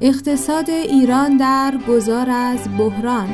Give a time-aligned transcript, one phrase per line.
[0.00, 3.28] اقتصاد ایران در گذار از بحران.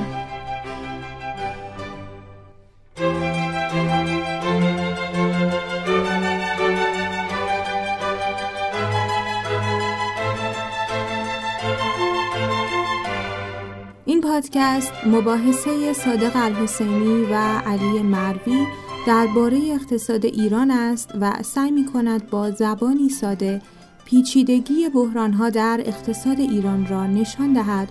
[14.05, 17.35] این پادکست مباحثه صادق الحسینی و
[17.67, 18.67] علی مروی
[19.07, 23.63] درباره اقتصاد ایران است و سعی می کند با زبانی ساده
[24.11, 27.89] پیچیدگی بحرانها در اقتصاد ایران را نشان دهد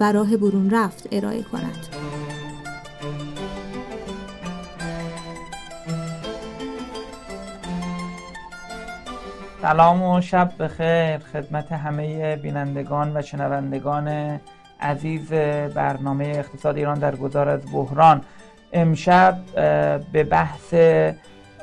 [0.00, 1.86] و راه برون رفت ارائه کند.
[9.62, 14.40] سلام و شب بخیر خدمت همه بینندگان و شنوندگان
[14.80, 15.32] عزیز
[15.74, 18.20] برنامه اقتصاد ایران در گذار از بحران
[18.72, 19.38] امشب
[20.12, 20.74] به بحث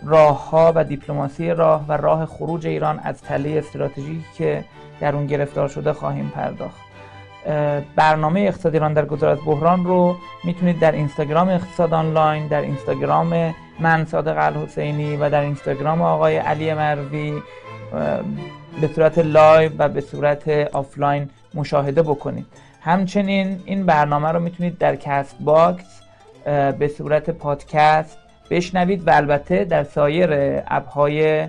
[0.03, 4.63] راه ها و دیپلماسی راه و راه خروج ایران از تله استراتژیکی که
[4.99, 6.89] در اون گرفتار شده خواهیم پرداخت.
[7.95, 13.55] برنامه اقتصاد ایران در گذار از بحران رو می‌تونید در اینستاگرام اقتصاد آنلاین در اینستاگرام
[13.79, 17.41] من صادق الحسینی و در اینستاگرام آقای علی مروی
[18.81, 22.45] به صورت live و به صورت آفلاین مشاهده بکنید.
[22.81, 26.01] همچنین این برنامه رو می‌تونید در کست باکس
[26.79, 28.17] به صورت پادکست
[28.49, 30.29] بشنوید و البته در سایر
[30.67, 31.47] اپهای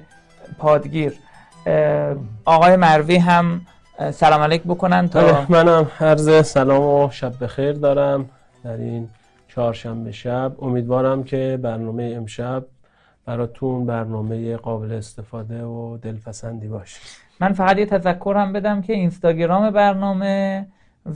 [0.58, 1.12] پادگیر.
[2.44, 3.60] آقای مروی هم
[4.10, 8.28] سلام علیک بکنن تا منم عرض سلام و شب بخیر دارم
[8.64, 9.08] در این
[9.48, 10.52] چهارشنبه شب.
[10.62, 12.64] امیدوارم که برنامه امشب
[13.26, 17.00] براتون برنامه قابل استفاده و دلپسندی باشه.
[17.40, 20.66] من فقط یه تذکر هم بدم که اینستاگرام برنامه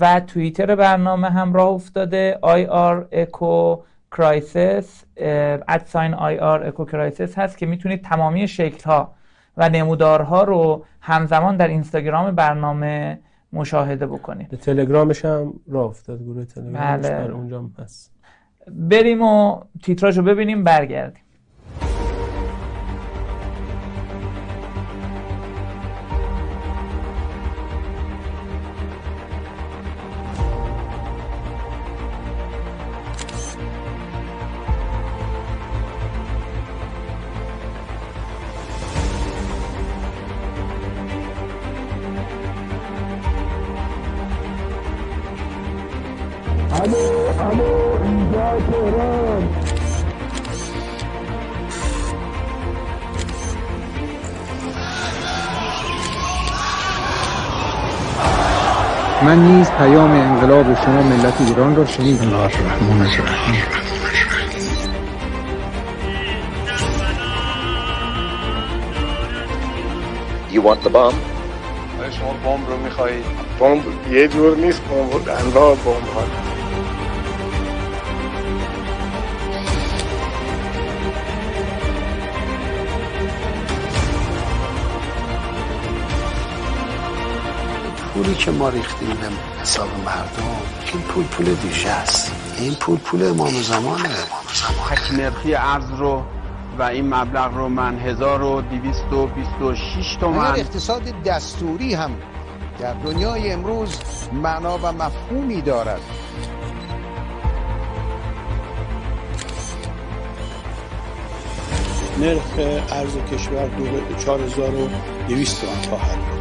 [0.00, 3.76] و توییتر برنامه هم راه افتاده IR eco
[4.16, 9.14] crisis at sign IR eco crisis هست که می‌تونید تمامی شکل ها
[9.56, 13.18] و نمودارها رو همزمان در اینستاگرام برنامه
[13.52, 14.48] مشاهده بکنید.
[14.48, 17.10] به تلگرامش هم راه افتاد گروه تلگرامش بله.
[17.10, 18.14] بر اونجا هست.
[18.68, 21.23] بریم و تیتراژ رو ببینیم برگردیم.
[59.78, 62.50] پیام انقلاب شما ملت ایران را شنیدم
[70.52, 71.14] You want the bomb?
[72.10, 73.24] شما بمب رو می‌خواهید؟
[73.60, 73.82] بمب
[74.12, 76.43] یه جور نیست بمب انواع بمب ها.
[88.24, 90.56] پولی که ما ریختیم به حساب مردم
[90.92, 92.32] این پول پول ویژه است.
[92.58, 94.08] این پول پول امام زمانه.
[95.12, 96.22] نرخی ارز رو
[96.78, 100.52] و این مبلغ رو من 1226 اگر تومن.
[100.56, 102.10] اقتصاد دستوری هم
[102.78, 103.98] در دنیای امروز
[104.32, 106.00] معنا و مفهومی دارد.
[112.20, 112.58] نرخ
[112.92, 113.84] ارز کشور دو
[114.18, 116.33] 4200 تومان خواهد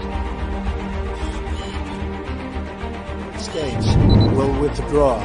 [4.63, 5.19] withdraw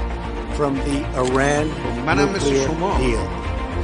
[0.57, 1.67] from the Iran
[2.07, 3.25] منم مثل nuclear شما deal.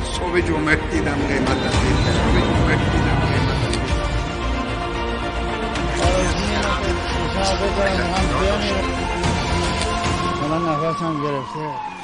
[0.04, 3.84] صبح جمعه دیدم قیمت از این صبح جمعه دیدم قیمت از
[10.50, 11.94] من نفسم گرفته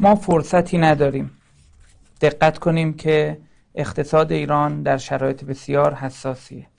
[0.00, 1.30] ما فرصتی نداریم.
[2.20, 3.38] دقت کنیم که
[3.74, 6.71] اقتصاد ایران در شرایط بسیار حساسیه.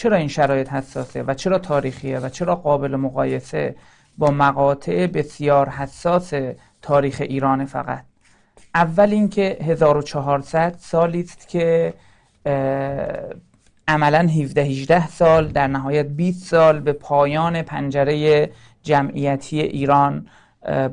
[0.00, 3.76] چرا این شرایط حساسه و چرا تاریخیه و چرا قابل مقایسه
[4.18, 6.32] با مقاطع بسیار حساس
[6.82, 8.04] تاریخ ایران فقط؟
[8.74, 11.94] اول اینکه 1400 سالی است که
[13.88, 18.50] عملا 17 18 سال در نهایت 20 سال به پایان پنجره
[18.82, 20.26] جمعیتی ایران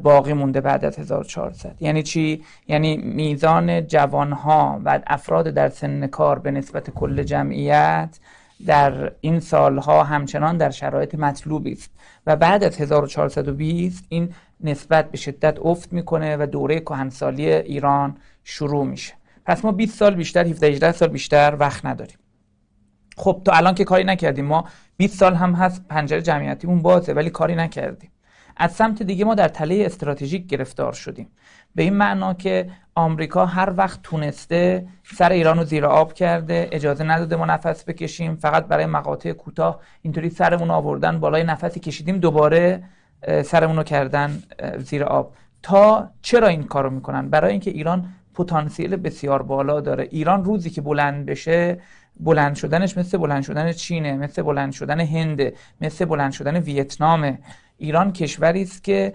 [0.03, 6.39] باقی مونده بعد از 1400 یعنی چی؟ یعنی میزان جوانها و افراد در سن کار
[6.39, 8.19] به نسبت کل جمعیت
[8.65, 11.91] در این سالها همچنان در شرایط مطلوبی است.
[12.27, 18.85] و بعد از 1420 این نسبت به شدت افت می‌کنه و دوره کهنسالی ایران شروع
[18.85, 19.13] میشه.
[19.45, 22.17] پس ما 20 سال بیشتر 17 18 سال بیشتر وقت نداریم.
[23.17, 24.45] خب تا الان که کاری نکردیم.
[24.45, 24.65] ما
[24.97, 28.11] 20 سال هم هست پنجره جمعیتیمون بازه ولی کاری نکردیم.
[28.57, 31.27] از سمت دیگه ما در تله استراتژیک گرفتار شدیم.
[31.77, 37.03] به این معنا که آمریکا هر وقت تونسته سر ایران رو زیر آب کرده اجازه
[37.03, 42.83] نداده ما نفس بکشیم فقط برای مقاطع کوتاه اینطوری سرمون آوردن بالای نفسی کشیدیم دوباره
[43.45, 44.43] سرمون رو کردن
[44.77, 45.33] زیر آب.
[45.63, 50.07] تا چرا این کارو می‌کنن؟ برای اینکه ایران پتانسیل بسیار بالا داره.
[50.11, 51.79] ایران روزی که بلند بشه
[52.19, 57.39] بلند شدنش مثل بلند شدن چینه مثل بلند شدن هنده مثل بلند شدن ویتنامه.
[57.77, 59.13] ایران کشوری است که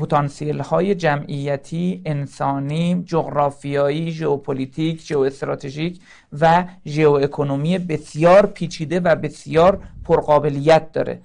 [0.00, 6.00] پتانسیل های جمعیتی انسانی جغرافیایی ژئوپلیتیک ژئواستراتژیک
[6.40, 11.20] و ژئواکونومی بسیار پیچیده و بسیار پرقابلیت داره.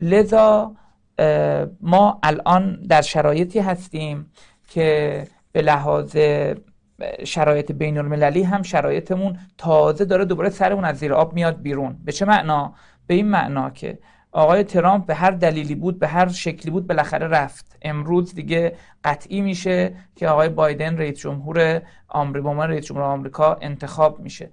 [0.00, 0.72] لذا
[1.80, 4.30] ما الان در شرایطی هستیم
[4.68, 6.16] که به لحاظ
[7.24, 11.96] شرایط بین المللی هم شرایطمون تازه داره دوباره سرمون از زیر آب میاد بیرون.
[12.04, 12.74] به چه معنا؟
[13.06, 13.98] به این معنا که
[14.32, 17.76] آقای ترامپ به هر دلیلی بود به هر شکلی بود بالاخره رفت.
[17.82, 24.50] امروز دیگه قطعی میشه که آقای بایدن رئیس جمهور آمریکا رئیس جمهور آمریکا انتخاب میشه.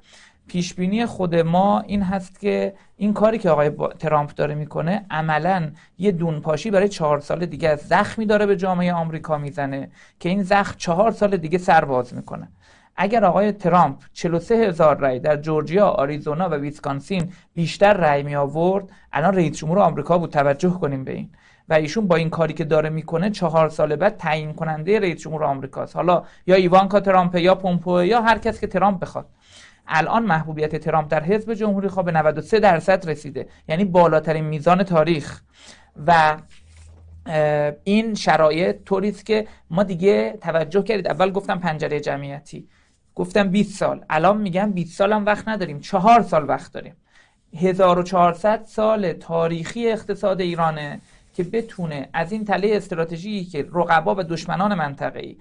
[0.48, 5.72] پیش بینی خود ما این هست که این کاری که آقای ترامپ داره می‌کنه عملا
[5.98, 9.90] یه دونپاشی برای چهار سال دیگه از زخمی داره به جامعه آمریکا می‌زنه
[10.20, 12.48] که این زخم چهار سال دیگه سرباز می‌کنه.
[13.02, 18.90] اگر آقای ترامپ 43 هزار رای در جورجیا، آریزونا و ویسکانسین بیشتر رای می آورد
[19.14, 21.30] الان رئیس جمهور آمریکا بود توجه کنیم به این.
[21.70, 25.44] و ایشون با این کاری که داره می‌کنه چهار سال بعد تعیین کننده رئیس جمهور
[25.44, 25.96] آمریکاست.
[25.96, 29.30] حالا یا ایوانکا ترامپ یا پومپو یا هر کس که ترامپ بخواد.
[29.88, 33.48] الان محبوبیت ترامپ در حزب جمهوری خواه به 93 درصد رسیده.
[33.68, 35.42] یعنی بالاترین میزان تاریخ.
[36.08, 36.38] و
[37.84, 41.08] این شرایط طوری است که ما دیگه توجه کردید.
[41.08, 42.68] اول گفتم پنجره جمعیتی.
[43.20, 44.06] گفتم 20 سال.
[44.10, 45.80] الان میگم 20 سال هم وقت نداریم.
[45.80, 46.96] چهار سال وقت داریم.
[47.56, 51.02] 1400 سال تاریخی اقتصاد ایرانه
[51.34, 55.38] که بتونه از این تله استراتژیکی که رقبا و دشمنان منطقه‌ای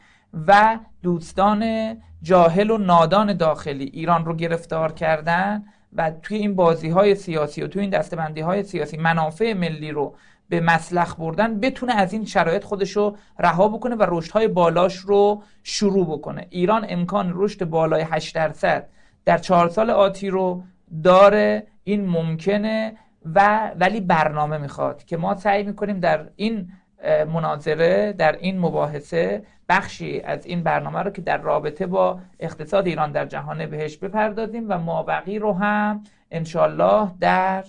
[0.46, 5.64] و دوستان جاهل و نادان داخلی ایران رو گرفتار کردن
[5.96, 10.14] و توی این بازی های سیاسی و توی این دستبندی های سیاسی منافع ملی رو
[10.48, 14.96] به مسلخ بردن بتونه از این شرایط خودش رو رها بکنه و رشد های بالاش
[14.96, 16.46] رو شروع بکنه.
[16.50, 18.88] ایران امکان رشد بالای 8 درصد
[19.24, 20.62] در چهار سال آتی رو
[21.04, 21.66] داره.
[21.84, 22.96] این ممکنه
[23.34, 26.72] و ولی برنامه می‌خواد که ما سعی می‌کنیم در این
[27.32, 33.12] مناظره در این مباحثه بخشی از این برنامه رو که در رابطه با اقتصاد ایران
[33.12, 37.64] در جهان بهش بپردازیم و مابقی رو هم انشالله در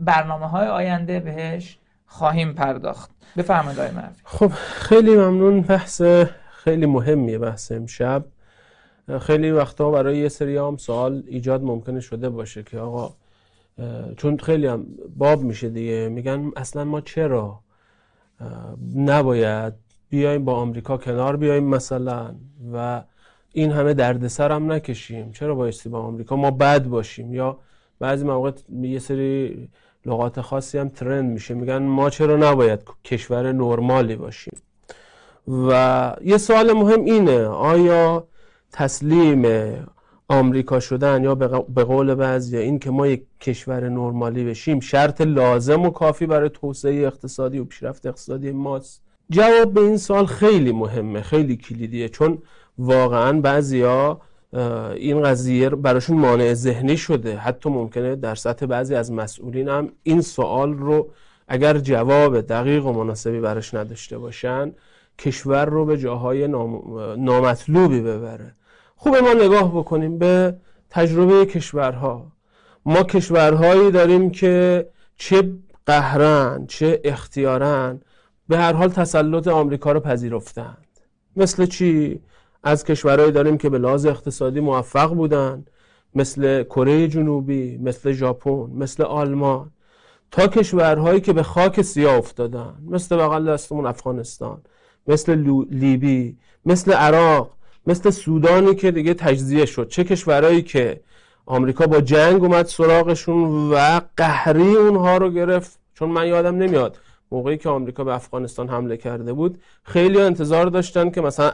[0.00, 3.10] برنامه های آینده بهش خواهیم پرداخت.
[3.36, 3.92] بفرمایید آقای
[4.24, 5.60] خب خیلی ممنون.
[5.60, 6.02] بحث
[6.50, 8.24] خیلی مهمیه بحث امشب.
[9.20, 13.14] خیلی وقتا برای یه سری هم سوال ایجاد ممکنه شده باشه که آقا
[14.16, 14.86] چون خیلی هم
[15.16, 16.08] باب میشه دیگه.
[16.08, 17.60] میگن اصلا ما چرا
[18.96, 19.74] نباید
[20.10, 22.34] بیایم با آمریکا کنار بیایم مثلا
[22.72, 23.02] و
[23.52, 27.58] این همه دردسر هم نکشیم؟ چرا بایستی با آمریکا ما بد باشیم؟ یا
[27.98, 28.52] بعضی مواقع
[28.82, 29.68] یه سری
[30.06, 31.54] لغات خاصی هم ترند میشه.
[31.54, 34.58] میگن ما چرا نباید کشور نرمالی باشیم؟
[35.48, 38.28] و یه سوال مهم اینه آیا
[38.72, 39.46] تسلیم
[40.28, 45.82] آمریکا شدن یا به قول بعضی این که ما یک کشور نرمالی بشیم شرط لازم
[45.82, 51.22] و کافی برای توسعه اقتصادی و پیشرفت اقتصادی ماست؟ جواب به این سال خیلی مهمه
[51.22, 52.08] خیلی کلیدیه.
[52.08, 52.38] چون
[52.78, 54.20] واقعا بعضیا
[54.96, 57.36] این قضیه براشون مانع ذهنی شده.
[57.36, 61.10] حتی ممکنه در سطح بعضی از مسئولین هم این سوال رو
[61.48, 64.72] اگر جواب دقیق و مناسبی براش نداشته باشن
[65.18, 66.48] کشور رو به جاهای
[67.18, 68.54] نامطلوبی ببره.
[68.96, 70.56] خوبه ما نگاه بکنیم به
[70.90, 72.32] تجربه کشورها.
[72.86, 74.86] ما کشورهایی داریم که
[75.16, 75.52] چه
[75.86, 78.00] قهرن چه اختیارن
[78.48, 80.86] به هر حال تسلط آمریکا رو پذیرفتند.
[81.36, 82.20] مثل چی؟
[82.62, 85.64] از کشورهایی داریم که به لحاظ اقتصادی موفق بودن
[86.14, 89.70] مثل کره جنوبی مثل ژاپن مثل آلمان
[90.30, 94.60] تا کشورهایی که به خاک سیاه افتادن مثل بغل دستمون افغانستان
[95.06, 95.34] مثل
[95.70, 96.36] لیبی
[96.66, 97.50] مثل عراق
[97.86, 99.88] مثل سودانی که دیگه تجزیه شد.
[99.88, 101.00] چه کشورهایی که
[101.46, 106.98] آمریکا با جنگ اومد سراغشون و قهری اونها رو گرفت؟ چون من یادم نمیاد.
[107.30, 111.52] موقعی که آمریکا به افغانستان حمله کرده بود خیلی انتظار داشتن که مثلا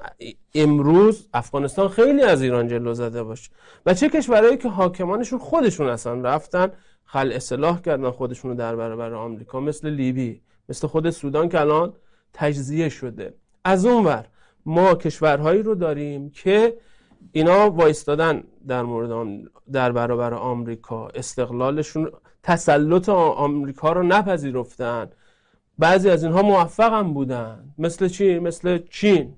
[0.55, 3.51] امروز افغانستان خیلی از ایران جلو زده باشه.
[3.87, 6.73] و چه کشورهایی که حاکمانشون خودشون اصلا رفتن
[7.05, 11.93] خل اصلاح کردن خودشون رو در برابر آمریکا مثل لیبی مثل خود سودان که الان
[12.33, 13.35] تجزیه شده.
[13.65, 14.25] از اون ور
[14.67, 16.77] ما کشورهایی رو داریم که
[17.33, 19.41] اینا وایستادن در مورد
[19.73, 21.09] در برابر آمریکا.
[21.09, 22.11] استقلالشون
[22.43, 25.11] تسلط آمریکا رو نپذیرفتن.
[25.79, 27.75] بعضی از اینها موفق هم بودن.
[27.79, 29.35] مثل چی؟ مثل چین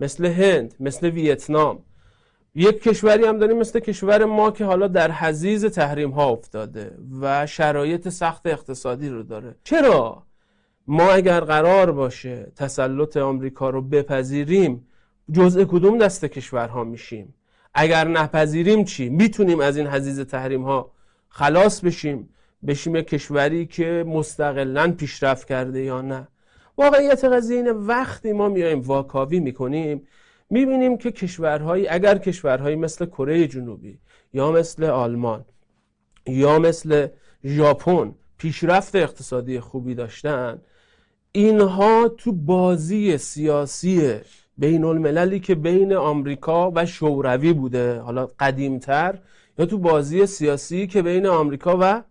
[0.00, 1.78] مثل هند مثل ویتنام.
[2.54, 7.46] یک کشوری هم داریم مثل کشور ما که حالا در حزیز تحریم ها افتاده و
[7.46, 9.54] شرایط سخت اقتصادی رو داره.
[9.64, 10.22] چرا؟
[10.86, 14.86] ما اگر قرار باشه تسلط آمریکا رو بپذیریم
[15.32, 17.34] جزء کدوم دست کشورها میشیم؟
[17.74, 20.90] اگر نپذیریم چی؟ می‌تونیم از این حزیز تحریم ها
[21.28, 22.28] خلاص بشیم؟
[22.66, 26.28] بشیم کشوری که مستقلا پیشرفت کرده یا نه.
[26.78, 30.06] واقعیت قضیه اینه وقتی ما میایم واکاوی می‌کنیم
[30.50, 33.98] می‌بینیم که کشورهایی اگر کشورهایی مثل کره جنوبی
[34.32, 35.44] یا مثل آلمان
[36.26, 37.08] یا مثل
[37.44, 40.62] ژاپن پیشرفت اقتصادی خوبی داشتن
[41.32, 44.14] اینها تو بازی سیاسی
[44.58, 49.18] بین المللی که بین آمریکا و شوروی بوده حالا قدیمتر
[49.58, 52.02] یا تو بازی سیاسی که بین آمریکا و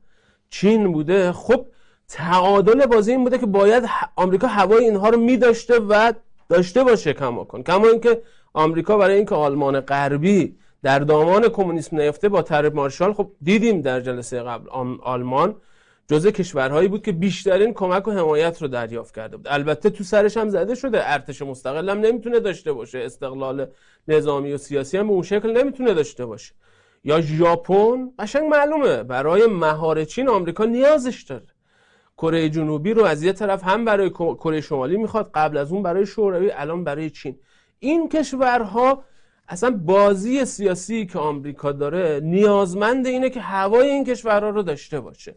[0.53, 1.65] چین بوده خب
[2.07, 3.83] تعادل بازی این بوده که باید
[4.15, 6.13] آمریکا هوای اینها رو می داشته و
[6.49, 8.21] داشته باشه کماکن کما اینکه
[8.53, 13.99] آمریکا برای اینکه آلمان غربی در دامان کمونیسم نیفته با طرح مارشال خب دیدیم در
[13.99, 14.69] جلسه قبل
[15.03, 15.55] آلمان
[16.07, 19.47] جزء کشورهایی بود که بیشترین کمک و حمایت رو دریافت کرده بود.
[19.49, 23.67] البته تو سرش هم زده شده ارتش مستقل هم نمی‌تونه داشته باشه استقلال
[24.07, 26.53] نظامی و سیاسی هم به اون شکل نمی‌تونه داشته باشه.
[27.03, 29.03] یا ژاپن؟ قشنگ معلومه.
[29.03, 31.47] برای مهار چین آمریکا نیازش داره.
[32.17, 36.05] کره جنوبی رو از یه طرف هم برای کره شمالی می‌خواد قبل از اون برای
[36.05, 37.39] شوروی الان برای چین.
[37.79, 39.03] این کشورها
[39.47, 45.35] اصلا بازی سیاسی که آمریکا داره نیازمند اینه که هوای این کشورها رو داشته باشه.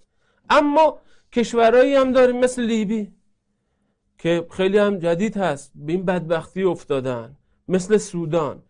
[0.51, 0.99] اما
[1.33, 3.13] کشورهایی هم داریم مثل لیبی
[4.19, 5.73] که خیلی هم جدید هست.
[5.75, 7.37] به این بدبختی افتادن.
[7.69, 8.63] مثل سودان.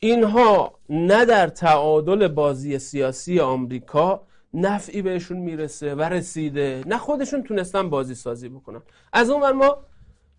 [0.00, 4.22] اینها نه در تعادل بازی سیاسی آمریکا
[4.54, 6.82] نفعی بهشون می‌رسه و رسیده.
[6.86, 8.82] نه خودشون تونستن بازی سازی بکنن.
[9.12, 9.78] از اون ما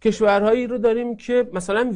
[0.02, 1.94] کشورهایی رو داریم که مثلا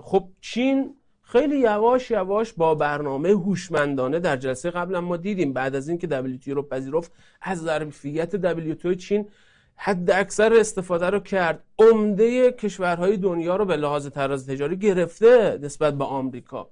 [0.00, 5.88] خب چین خیلی یواش یواش با برنامه هوشمندانه در جلسه قبل ما دیدیم بعد از
[5.88, 9.28] اینکه WTO رو پذیرفت از ظرفیت WTO چین
[9.76, 11.64] حد اکثر استفاده رو کرد.
[11.78, 16.70] عمده کشورهای دنیا رو به لحاظ تراز تجاری گرفته نسبت به آمریکا.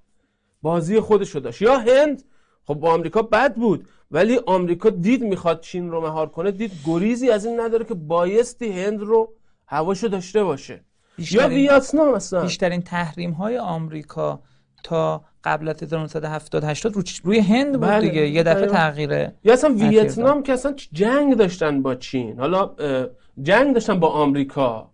[0.62, 1.62] بازی خودش رو داشت.
[1.62, 2.22] یا هند
[2.64, 7.30] خب با آمریکا بد بود ولی آمریکا دید می‌خواد چین رو مهار کنه دید گریزی
[7.30, 9.32] از این نداره که بایستی هند رو
[9.66, 10.84] هواشو داشته باشه.
[11.18, 14.40] یا ویتنام مثلا بیشترین تحریم های آمریکا
[14.84, 18.08] تا قبل از 1970 80 رو روی هند بود بله.
[18.08, 19.34] دیگه یه دفعه تغییره.
[19.44, 22.38] یا اصلا ویتنام که اصلا جنگ داشتن با چین.
[22.38, 22.74] حالا
[23.42, 24.89] جنگ داشتن با آمریکا.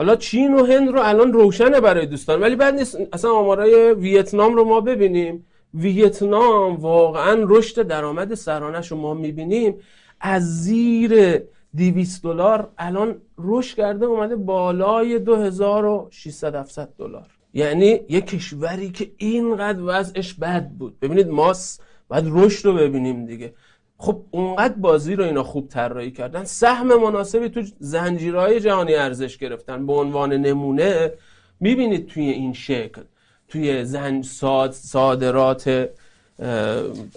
[0.00, 4.54] حالا چین و هند رو الان روشنه برای دوستان ولی بعد نیست اصلا آمارای ویتنام
[4.54, 5.46] رو ما ببینیم.
[5.74, 9.74] ویتنام واقعا رشد درآمد سرانش رو می‌بینیم.
[10.20, 11.42] از زیر
[11.76, 17.26] 200 دلار الان رشد کرده اومده بالای 2600 700 دلار.
[17.54, 21.00] یعنی یه کشوری که اینقدر وضعش بد بود.
[21.00, 21.54] ببینید ما
[22.08, 23.54] باید رشد رو ببینیم دیگه.
[24.02, 29.86] خب اونقدر بازی رو اینا خوب طراحی کردن سهم مناسبی تو زنجیرهای جهانی ارزش گرفتن.
[29.86, 31.12] به عنوان نمونه
[31.60, 33.02] می‌بینید توی این شکل
[33.48, 34.22] توی زن
[34.72, 35.88] صادرات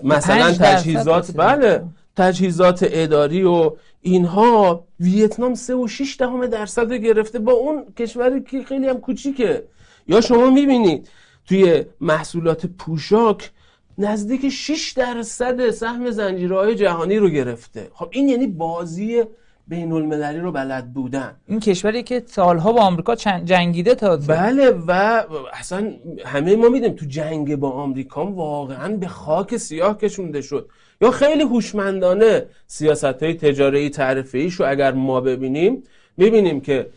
[0.04, 1.84] مثلا تجهیزات بله
[2.16, 3.72] تجهیزات اداری و
[4.02, 9.64] اینها ویتنام 3 و 6 دهم درصد گرفته با اون کشوری که خیلی هم کوچیکه.
[10.08, 11.10] یا شما می‌بینید
[11.48, 13.52] توی محصولات پوشاک
[13.98, 17.88] نزدیک 6 درصد سهم زنجیرهای جهانی رو گرفته.
[17.94, 19.24] خب این یعنی بازی
[19.68, 21.36] بین المللی رو بلد بودن.
[21.48, 25.24] این کشوری که سالها با آمریکا جنگیده تا بله و
[25.54, 25.94] اصلا
[26.26, 30.70] همه ما میدیم تو جنگ با آمریکا واقعا به خاک سیاه کشونده شد.
[31.02, 35.84] یا خیلی هوشمندانه سیاست های تجاری تعرفه رو اگر ما ببینیم
[36.18, 36.90] می‌بینیم که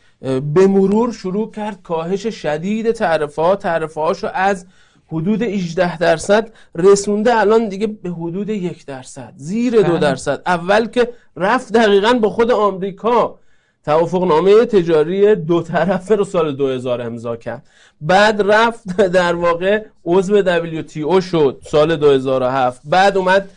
[0.55, 4.67] به مرور شروع کرد کاهش شدید تعرفه ها تعرفه هاشو از
[5.09, 9.99] حدود 18 درصد رسونده الان دیگه به حدود یک درصد زیر دو بله.
[9.99, 10.43] درصد.
[10.47, 13.39] اول که رفت دقیقا با خود آمریکا.
[13.85, 17.67] توافق نامه تجاری دو طرفه رو سال 2000 امضا کرد.
[18.01, 23.51] بعد رفت در واقع عضو WTO شد سال 2007 بعد اومد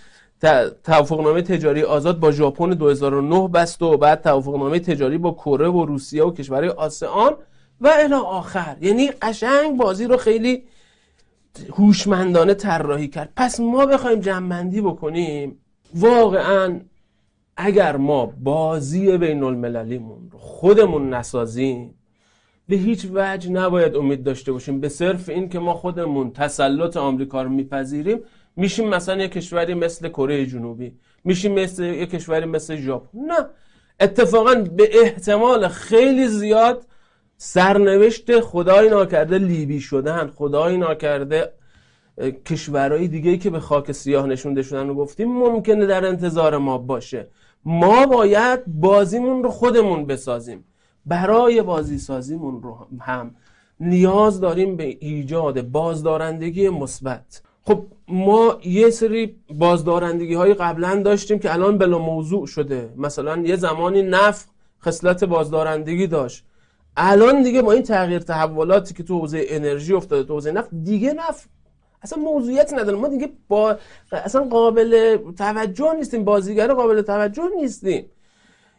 [0.84, 6.24] توافقنامه تجاری آزاد با ژاپن 2009 بست و بعد توافقنامه تجاری با کره و روسیه
[6.24, 7.34] و کشورهای آسیان
[7.82, 8.76] و الی آخر.
[8.82, 10.64] یعنی قشنگ بازی رو خیلی
[11.74, 13.34] هوشمندانه طراحی کرد.
[13.36, 15.60] پس ما بخوایم جمعندی بکنیم.
[15.96, 16.80] واقعا
[17.58, 21.96] اگر ما بازی بین المللیمون رو خودمون نسازیم
[22.68, 24.80] به هیچ وجه نباید امید داشته باشیم.
[24.80, 28.20] به صرف این که ما خودمون تسلط آمریکا رو میپذیریم
[28.56, 33.20] میشیم مثلا یک کشوری مثل کره جنوبی میشیم مثل یک کشوری مثل ژاپن.
[33.20, 33.46] نه.
[34.00, 36.86] اتفاقا به احتمال خیلی زیاد
[37.42, 41.52] سرنوشت خدای ناکرده لیبی شدن خدای ناکرده
[42.46, 47.28] کشورهای دیگه که به خاک سیاه نشونده شدن رو گفتیم ممکنه در انتظار ما باشه.
[47.66, 50.64] ما باید بازیمون رو خودمون بسازیم.
[51.06, 53.36] برای بازی سازیمون رو هم
[53.80, 57.42] نیاز داریم به ایجاد بازدارندگی مثبت.
[57.64, 62.94] خب ما یه سری بازدارندگی های قبلا داشتیم که الان بلا موضوع شده.
[62.98, 64.50] مثلا یه زمانی نفت
[64.84, 66.46] خصلت بازدارندگی داشت.
[67.02, 71.14] الان دیگه با این تغییر تحولاتی که تو حوزه انرژی افتاده تو حوزه نفت دیگه
[71.14, 71.50] نفت
[72.02, 72.98] اصلا موضوعیت نداره.
[72.98, 73.78] ما دیگه با
[74.12, 76.24] اصلا قابل توجه نیستیم.
[76.24, 78.06] بازیگر قابل توجه نیستیم.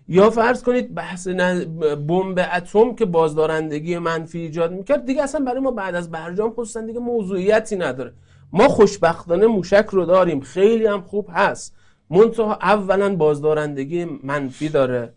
[0.08, 5.70] یا فرض کنید بحث بمب اتم که بازدارندگی منفی ایجاد می‌کرد دیگه اصلا برای ما
[5.70, 8.12] بعد از برجام خصوصا دیگه موضوعیتی نداره.
[8.52, 10.40] ما خوشبختانه موشک رو داریم.
[10.40, 11.74] خیلی هم خوب هست.
[12.10, 15.14] منتها اولا بازدارندگی منفی داره.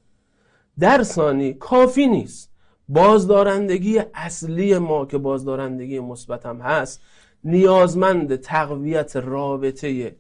[0.80, 2.53] در ثانی کافی نیست.
[2.90, 7.02] بازدارندگی اصلی ما که بازدارندگی مثبت هم هست
[7.44, 10.16] نیازمند تقویت رابطه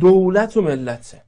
[0.00, 1.22] دولت و ملته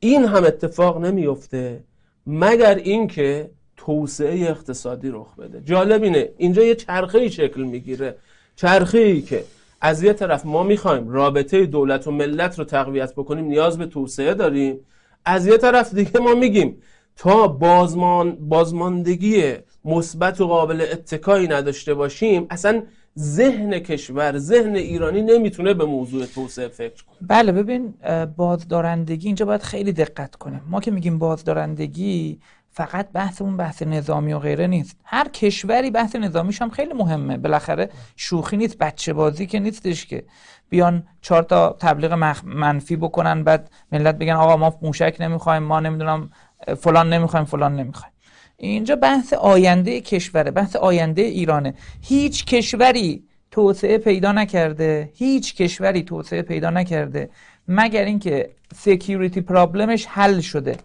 [0.00, 1.84] این هم اتفاق نمیفته
[2.26, 5.60] مگر اینکه توسعه اقتصادی رخ بده.
[5.64, 6.28] جالب اینه.
[6.36, 8.16] اینجا یه چرخه ای شکل می‌گیره.
[8.56, 9.44] چرخه ای که
[9.80, 14.34] از یه طرف ما می‌خوایم رابطه دولت و ملت رو تقویت بکنیم نیاز به توسعه
[14.34, 14.80] داریم.
[15.24, 16.82] از یه طرف دیگه ما میگیم
[17.16, 19.54] تا بازمان بازماندگی
[19.86, 22.82] مثبت و قابل اتکایی نداشته باشیم اصلا
[23.18, 27.16] ذهن کشور ذهن ایرانی نمی‌تونه به موضوع توسعه فکر کنه.
[27.20, 27.94] بله ببین
[28.36, 30.62] بازدارندگی اینجا باید خیلی دقت کنیم.
[30.70, 32.40] ما که میگیم بازدارندگی
[32.70, 35.00] فقط بحثمون بحث نظامی و غیره نیست.
[35.04, 37.36] هر کشوری بحث نظامیش هم خیلی مهمه.
[37.36, 40.24] بالاخره شوخی نیست بچه بازی که نیستش که.
[40.68, 42.12] بیان چهار تا تبلیغ
[42.44, 46.30] منفی بکنن بعد ملت بگن آقا ما موشک نمی‌خوایم ما نمی‌دونم
[46.76, 48.12] فلان نمی‌خوایم فلان نمی‌خوایم.
[48.56, 51.74] اینجا بحث آینده کشوره بحث آینده ایرانه.
[52.02, 57.30] هیچ کشوری توسعه پیدا نکرده هیچ کشوری توسعه پیدا نکرده
[57.68, 60.76] مگر اینکه سکیوریتی پرابلمش حل شده.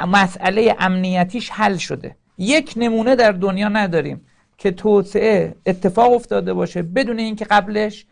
[0.00, 2.16] مسئله امنیتیش حل شده.
[2.38, 4.20] یک نمونه در دنیا نداریم
[4.58, 8.06] که توسعه اتفاق افتاده باشه بدون اینکه قبلش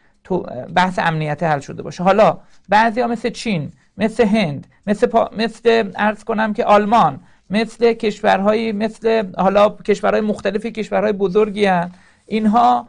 [0.74, 2.02] بحث امنیت حل شده باشه.
[2.02, 5.30] حالا بعضی ها مثل چین مثل هند مثل, پا...
[5.36, 11.90] مثل ارز کنم که آلمان مثل کشورهای مثل حالا کشورهای مختلفی کشورهای بزرگی هن.
[12.26, 12.88] اینها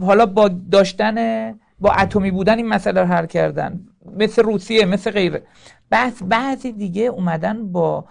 [0.00, 1.18] حالا با داشتن
[1.80, 3.80] با اتمی بودن این مسئله رو حل کردن.
[4.16, 5.42] مثل روسیه مثل غیره.
[5.90, 8.04] بحث بعضی دیگه اومدن با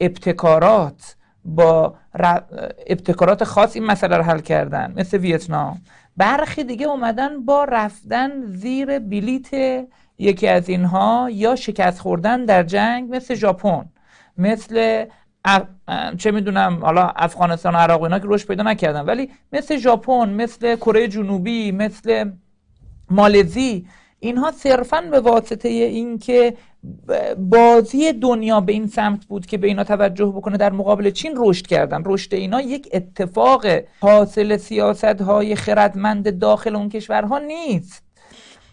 [0.00, 1.94] ابتکارات با
[2.86, 5.80] ابتکارات خاص این مسئله رو حل کردن مثل ویتنام.
[6.16, 9.50] برخی دیگه اومدن با رفتن زیر بلیت
[10.18, 13.84] یکی از اینها یا شکست خوردن در جنگ مثل ژاپن.
[14.38, 15.04] مثل
[16.18, 19.00] چه می‌دونم حالا افغانستان و عراق اینا که روش پیدا نکردن.
[19.00, 22.30] ولی مثل ژاپن مثل کره جنوبی مثل
[23.10, 23.86] مالزی
[24.20, 26.56] اینها صرفا به واسطه اینکه
[27.38, 31.66] بازی دنیا به این سمت بود که به اینا توجه بکنه در مقابل چین رشد
[31.66, 32.02] کردن.
[32.04, 33.66] رشد اینا یک اتفاق
[34.00, 38.02] حاصل سیاست های خردمند داخل اون کشورها نیست.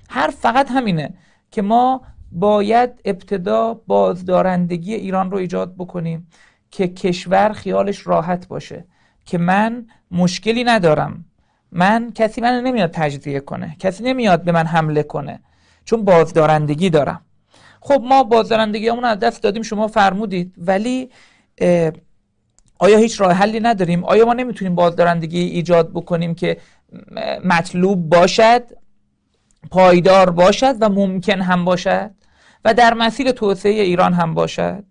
[0.09, 1.13] هر فقط همینه
[1.51, 2.01] که ما
[2.33, 6.27] باید ابتدا بازدارندگی ایران رو ایجاد بکنیم
[6.71, 8.85] که کشور خیالش راحت باشه.
[9.25, 11.25] که من مشکلی ندارم.
[11.71, 13.75] من کسی من نمیاد تجزیه کنه.
[13.79, 15.39] کسی نمیاد به من حمله کنه.
[15.85, 17.21] چون بازدارندگی دارم.
[17.81, 20.55] خب ما بازدارندگی همون از دست دادیم شما فرمودید.
[20.57, 21.09] ولی
[22.79, 26.57] آیا هیچ راه حلی نداریم؟ آیا ما نمی‌تونیم بازدارندگی ایجاد بکنیم که
[27.45, 28.63] مطلوب باشد
[29.71, 32.11] پایدار باشد و ممکن هم باشد؟
[32.65, 34.83] و در مسیر توسعه ایران هم باشد؟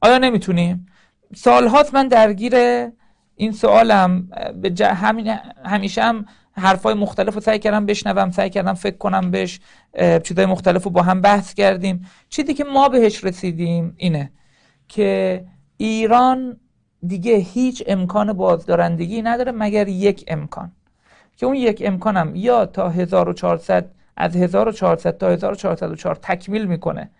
[0.00, 0.86] آیا نمی‌تونیم؟
[1.34, 2.54] سالهاست من درگیر
[3.36, 4.28] این سوالم.
[4.62, 5.26] به همین
[5.64, 9.60] همیشه هم حرفای مختلف رو سعی کردم بشنوم سعی کردم فکر کنم بهش
[10.24, 12.06] چیزای مختلف رو با هم بحث کردیم.
[12.28, 14.32] چیزی که ما بهش رسیدیم اینه
[14.88, 15.44] که
[15.76, 16.60] ایران
[17.06, 20.72] دیگه هیچ امکان بازدارندگی نداره مگر یک امکان.
[21.36, 27.10] که اون یک امکانم یا تا 1400 از 1400 تا 1404 تکمیل می‌کنه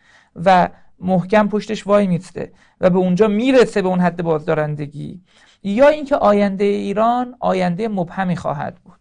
[0.44, 0.68] و
[1.00, 5.20] محکم پشتش وای میسته و به اونجا می‌رسه به اون حد بازدارندگی.
[5.62, 8.98] یا اینکه آینده ایران آینده مبهمی خواهد بود.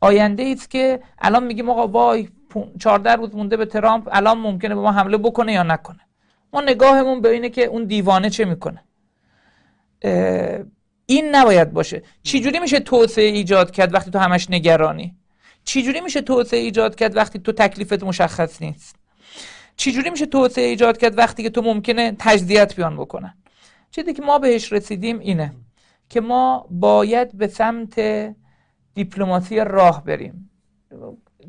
[0.00, 2.28] آینده است که الان میگیم آقا وای
[2.78, 6.00] 14 روز مونده به ترامپ الان ممکنه به ما حمله بکنه یا نکنه؟
[6.52, 8.84] ما نگاهمون به اینه که اون دیوانه چه می‌کنه؟
[11.06, 12.02] این نباید باشه.
[12.22, 15.16] چجوری میشه توسعه ایجاد کرد وقتی تو همش نگرانی؟
[15.64, 18.96] چجوری میشه توسعه ایجاد کرد وقتی تو تکلیفت مشخص نیست؟
[19.76, 23.34] چجوری میشه توسعه ایجاد کرد وقتی که تو ممکنه تجزیت بیان بکنن؟
[23.90, 25.52] چیزی که ما بهش رسیدیم اینه
[26.08, 28.00] که ما باید به سمت
[28.94, 30.50] دیپلماسی راه بریم.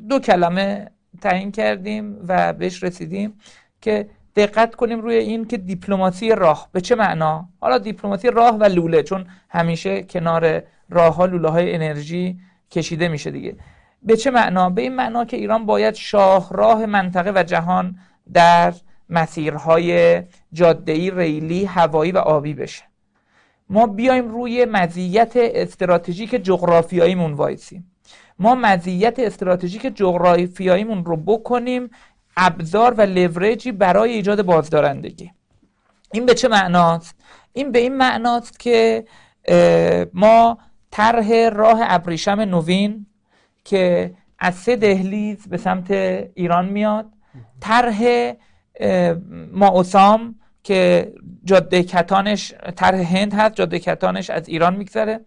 [0.10, 3.40] دو کلمه تعیین کردیم و بهش رسیدیم
[3.82, 8.64] که دقت کنیم روی این که دیپلماسی راه به چه معنا؟ حالا دیپلماسی راه و
[8.64, 12.40] لوله چون همیشه کنار راه ها لوله های انرژی
[12.72, 13.56] کشیده میشه دیگه.
[14.04, 17.96] به چه معنا؟ به این معنا که ایران باید شاهراه منطقه و جهان
[18.34, 18.74] در
[19.10, 20.22] مسیرهای
[20.54, 22.84] جاده‌ای ریلی هوایی و آبی بشه.
[23.70, 27.92] ما بیایم روی مزیت استراتژیک جغرافیاییمون وایسیم.
[28.40, 31.90] ما مزیت استراتژیک جغرافیاییمون رو بکنیم
[32.38, 35.32] ابزار و لورجی برای ایجاد بازدارندگی.
[36.14, 37.16] این به چه معناست؟
[37.54, 39.06] این به این معناست که
[40.14, 40.58] ما
[40.92, 43.06] طرح راه ابریشم نوین
[43.64, 45.92] که از سه دهلیز به سمت
[46.34, 47.06] ایران میاد.
[47.60, 48.32] طرح
[49.52, 55.20] ماوسام که جاده کتانش طرح هند هست جاده کتانش از ایران میگذره.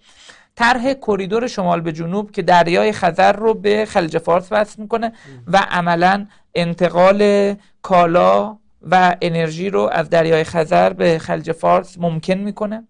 [0.56, 5.12] طرح کریدور شمال به جنوب که دریای خزر رو به خلیج فارس وصل می‌کنه
[5.46, 12.88] و عملا انتقال کالا و انرژی رو از دریای خزر به خلیج فارس ممکن می‌کنه.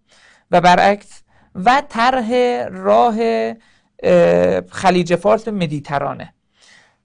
[0.51, 1.23] و برعکس
[1.55, 2.31] و طرح
[2.71, 3.17] راه
[4.71, 6.35] خلیج فارس مدیترانه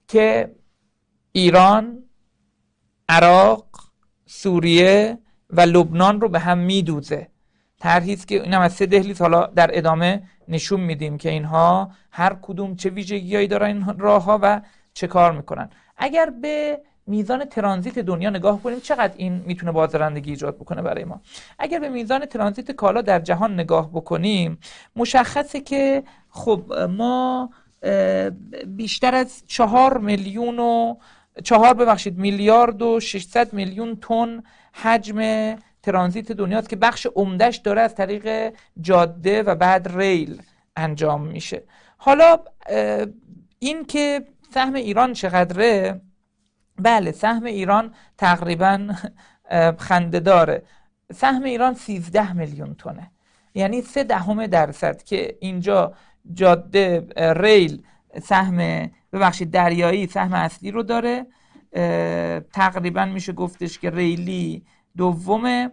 [0.08, 0.54] که
[1.32, 2.02] ایران
[3.08, 3.66] عراق
[4.26, 5.18] سوریه
[5.50, 7.28] و لبنان رو به هم میدوزه.
[7.78, 12.76] طرحی که اینم از سه دهلیز حالا در ادامه نشون میدیم که اینها هر کدوم
[12.76, 14.60] چه ویژگیهایی دارن این راه ها و
[14.94, 15.70] چه کار می‌کنن.
[15.96, 21.20] اگر به میزان ترانزیت دنیا نگاه کنیم چقدر این می‌تونه بازدارندگی ایجاد بکنه برای ما.
[21.58, 24.58] اگر به میزان ترانزیت کالا در جهان نگاه بکنیم
[24.96, 27.50] مشخصه که خب ما
[28.66, 30.94] بیشتر از چهار میلیون و
[31.44, 34.42] چهار ببخشید میلیارد و 600 میلیون تن
[34.72, 35.20] حجم
[35.82, 40.42] ترانزیت دنیاست که بخش عمدهش داره از طریق جاده و بعد ریل
[40.76, 41.62] انجام میشه.
[41.96, 42.38] حالا
[43.58, 46.00] این که سهم ایران چقدره
[46.82, 48.88] بله سهم ایران تقریبا
[49.78, 50.62] خنده داره
[51.12, 53.10] سهم ایران 13 میلیون تونه
[53.54, 55.94] یعنی سه دهم درصد که اینجا
[56.34, 57.82] جاده ریل
[58.22, 61.26] سهم ببخشید دریایی سهم اصلی رو داره.
[62.52, 64.66] تقریبا میشه گفتش که ریلی
[64.96, 65.70] دومه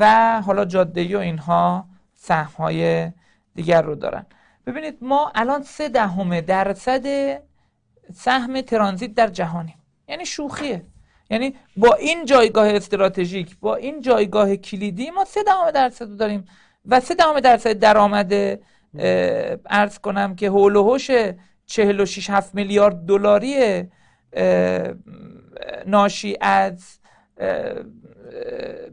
[0.00, 3.12] و حالا جاده و اینها سهم های
[3.54, 4.26] دیگر رو دارن.
[4.66, 7.06] ببینید ما الان سه دهم درصد
[8.14, 9.81] سهم ترانزیت در جهانیم.
[10.12, 10.82] یعنی شوخیه.
[11.30, 16.44] یعنی با این جایگاه استراتژیک با این جایگاه کلیدی ما سه دهم درصد داریم
[16.86, 18.32] و سه دهم درصد درآمد
[19.66, 21.10] ارز کنم که هول و هوش
[21.66, 23.84] 46 7 میلیارد دلاری
[25.86, 26.98] ناشی از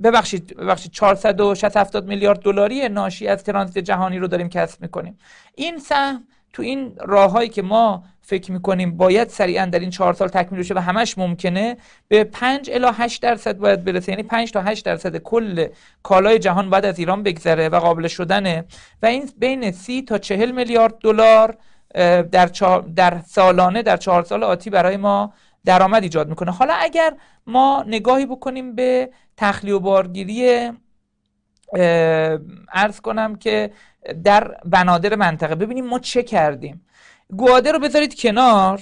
[0.03, 5.17] ببخشید ببخشید 460 میلیارد دلاری ناشی از ترانزیت جهانی رو داریم کسب می‌کنیم.
[5.55, 10.27] این سهم تو این راههایی که ما فکر می‌کنیم باید سریعا در این چهار سال
[10.27, 14.11] تکمیل بشه و همش ممکنه به 5 الی 8 درصد باید برسه.
[14.11, 15.67] یعنی 5 تا 8 درصد کل
[16.03, 18.65] کالای جهان باید از ایران بگذره و قابل شدنه.
[19.01, 21.57] و این بین 30 تا 40 میلیارد دلار
[22.31, 22.45] در,
[22.95, 25.33] در سالانه در چهار سال آتی برای ما
[25.65, 26.51] درآمد ایجاد می‌کنه.
[26.51, 27.13] حالا اگر
[27.47, 30.69] ما نگاهی بکنیم به تخلیه و بارگیری
[32.73, 33.71] ارز کنم که
[34.23, 35.55] در بنادر منطقه.
[35.55, 36.85] ببینیم ما چه کردیم.
[37.29, 38.81] گواده رو بذارید کنار.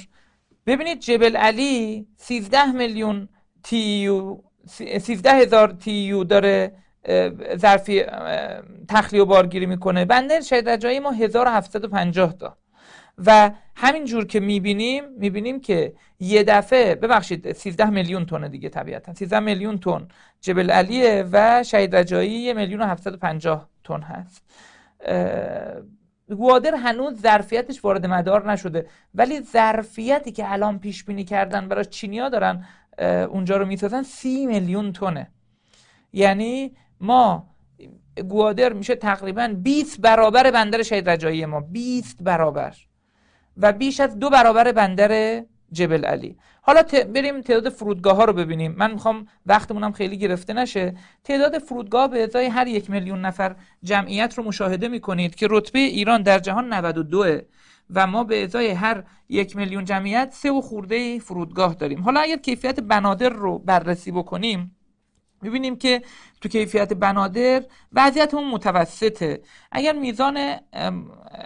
[0.66, 3.30] ببینید جبل علی 13 میلیون
[3.64, 4.38] تیو
[5.00, 6.74] 13 هزار تیو داره
[7.56, 8.04] ظرفی
[8.90, 10.06] تخلیه و بارگیری می‌کنه.
[10.06, 12.58] بندر شهید رجایی ما 1750 تا.
[13.18, 19.14] و همین جور که می‌بینیم می‌بینیم که یه دفعه ببخشید 13 میلیون تن دیگه طبیعتا.
[19.14, 20.08] 13 میلیون تن
[20.42, 24.44] جبل علیه و شهید رجایی یه میلیون و 750 تن هست.
[26.30, 28.88] گوادر هنوز ظرفیتش وارد مدار نشده.
[29.16, 32.66] ولی ظرفیتی که الان پیش بینی کردن برای چینیا دارن
[33.30, 35.32] اونجا رو می‌سازن سی میلیون تونه
[36.14, 37.48] یعنی ما
[38.30, 41.60] گوادر میشه تقریبا 20 برابر بندر شهید رجایی ما.
[41.62, 42.76] 20 برابر.
[43.58, 46.38] و بیش از دو برابر بندر جبل علی.
[46.62, 48.76] حالا بریم تعداد فرودگاه ها رو ببینیم.
[48.78, 50.96] من می‌خوام وقتمونم خیلی گرفته نشه.
[51.24, 56.22] تعداد فرودگاه به ازای هر یک میلیون نفر جمعیت رو مشاهده می‌کنید که رتبه ایران
[56.22, 57.26] در جهان 92
[57.94, 62.02] و ما به ازای هر یک میلیون جمعیت سه و خورده فرودگاه داریم.
[62.02, 64.76] حالا اگر کیفیت بنادر رو بررسی بکنیم
[65.42, 66.02] می‌بینیم که
[66.42, 69.42] تو کیفیت بنادر وضعیت اون متوسطه.
[69.72, 70.56] اگر میزان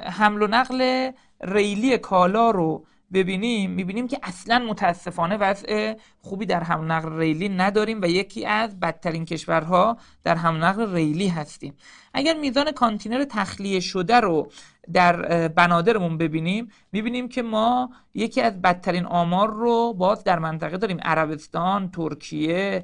[0.05, 6.91] حمل و نقل ریلی کالا رو ببینیم می‌بینیم که اصلا متاسفانه وضع خوبی در حمل
[6.91, 11.73] نقل ریلی نداریم و یکی از بدترین کشورها در حمل نقل ریلی هستیم.
[12.13, 14.51] اگر میزان کانتینر تخلیه شده رو
[14.93, 20.99] در بنادرمون ببینیم می‌بینیم که ما یکی از بدترین آمار رو باز در منطقه داریم.
[21.03, 22.84] عربستان، ترکیه،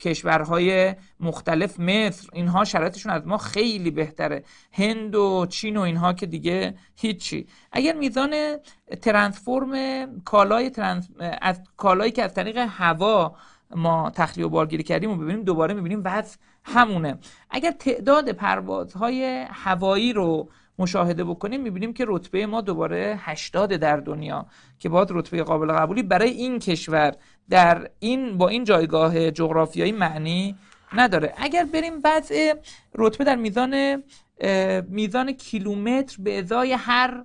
[0.00, 4.44] کشورهای مختلف مصر اینها شرایطشون از ما خیلی بهتره.
[4.72, 7.46] هند و چین و اینها که دیگه هیچی.
[7.72, 8.56] اگر میزان
[9.02, 9.72] ترانسفورم
[10.24, 11.08] کالای ترانس...
[11.42, 13.36] از کالایی که از هوا
[13.76, 17.18] ما تخلیه و بارگیری کردیم و ببینیم دوباره می‌بینیم وضع همونه.
[17.50, 24.46] اگر تعداد پروازهای هوایی رو مشاهده بکنیم می‌بینیم که رتبه ما دوباره 80 در دنیا
[24.78, 27.14] که باید رتبه قابل قبولی برای این کشور
[27.50, 30.56] در این با این جایگاه جغرافیایی معنی
[30.92, 31.34] نداره.
[31.36, 32.54] اگر بریم وضع
[32.94, 34.02] رتبه در میزان
[34.88, 37.24] میزان کیلومتر به ازای هر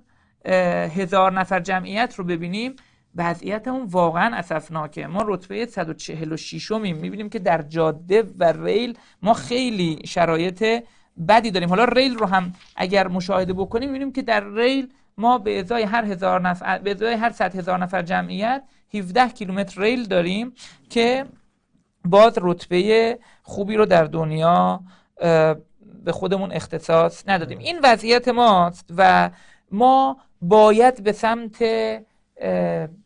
[0.94, 2.76] هزار نفر جمعیت رو ببینیم
[3.16, 9.98] وضعیتمون واقعا اسفناکه ما رتبه 146 میم می‌بینیم که در جاده و ریل ما خیلی
[10.04, 10.64] شرایط
[11.28, 11.68] بدی داریم.
[11.68, 16.04] حالا ریل رو هم اگر مشاهده بکنیم می‌بینیم که در ریل ما به ازای هر
[16.04, 18.62] هزار نفر به ازای هر صد هزار نفر جمعیت
[18.94, 20.52] 17 کیلومتر ریل داریم
[20.90, 21.24] که
[22.04, 24.80] باز رتبه خوبی رو در دنیا
[26.04, 27.58] به خودمون اختصاص ندادیم.
[27.58, 29.30] این وضعیت ماست و
[29.70, 31.64] ما باید به سمت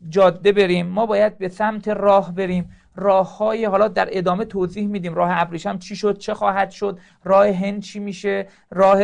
[0.09, 2.69] جاده بریم ما باید به سمت راه بریم.
[2.95, 7.47] راه های حالا در ادامه توضیح میدیم راه ابریشم چی شد چه خواهد شد راه
[7.47, 9.03] هند چی میشه راه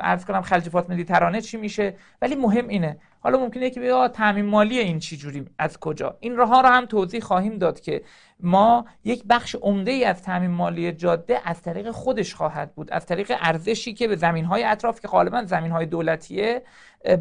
[0.00, 1.94] عرض کنم خلیج فاطمه مدیترانه چی میشه.
[2.22, 6.36] ولی مهم اینه حالا ممکنه که بگه تعمیم مالی این چی جوری از کجا؟ این
[6.36, 8.02] راه ها رو هم توضیح خواهیم داد که
[8.40, 13.06] ما یک بخش عمده ای از تعمیم مالی جاده از طریق خودش خواهد بود از
[13.06, 16.62] طریق ارزشی که به زمین های اطراف که غالبا زمین های دولتیه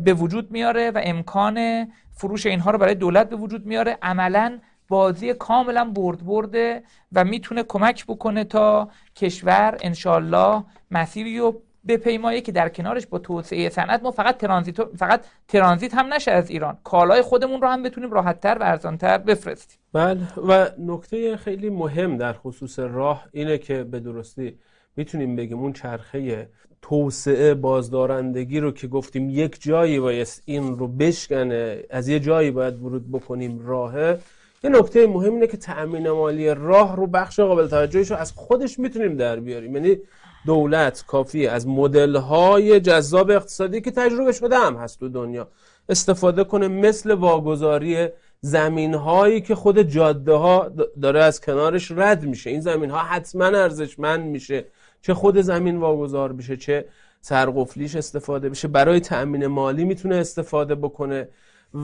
[0.03, 3.97] به وجود میاره و امکان فروش اینها رو برای دولت به وجود میاره.
[4.01, 12.41] عملا بازی کاملا برد برده و می‌تونه کمک بکنه تا کشور انشالله مسیری رو پیمایه
[12.41, 16.77] که در کنارش با توسعه صنعت ما فقط ترانزیت فقط ترانزیت هم نشه از ایران.
[16.83, 19.79] کالای خودمون رو هم بتونیم راحتتر و ارزانتر بفرستیم.
[19.93, 24.57] بله و نکته خیلی مهم در خصوص راه اینه که به درستی
[24.95, 26.49] می‌تونیم بگیم اون چرخه
[26.81, 32.83] توسعه بازدارندگی رو که گفتیم یک جایی باید این رو بشکنه از یه جایی باید
[32.83, 34.19] ورود بکنیم راهه
[34.63, 38.79] یه نکته مهم اینه که تأمین مالی راه رو بخش قابل توجهش رو از خودش
[38.79, 39.75] می‌تونیم در بیاریم.
[39.75, 39.97] یعنی
[40.45, 45.47] دولت کافی از مدل های جذاب اقتصادی که تجربه شده هم هست تو دنیا
[45.89, 48.07] استفاده کنه مثل واگذاری
[48.41, 50.71] زمین هایی که خود جاده ها
[51.01, 52.49] داره از کنارش رد میشه.
[52.49, 54.65] این زمین ها حتما ارزشمند میشه.
[55.01, 56.85] چه خود زمین واگذار بشه چه
[57.21, 61.27] سرقفلیش استفاده بشه برای تأمین مالی می‌تونه استفاده بکنه.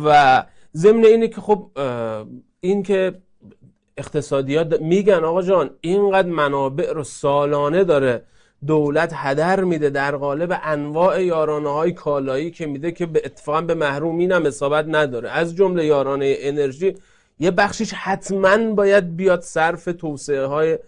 [0.06, 1.72] و ضمن اینه که خب
[2.60, 3.14] این که
[3.98, 8.24] اقتصادیات میگن آقا جان اینقدر منابع رو سالانه داره
[8.68, 13.74] دولت هدر میده در قالب انواع یارانه های کالایی که میده که به اتفاقا به
[13.74, 15.30] محرومین هم اصابت نداره.
[15.30, 16.96] از جمله یارانه انرژی
[17.40, 20.80] یه بخشش حتما باید بیاد صرف توسعه های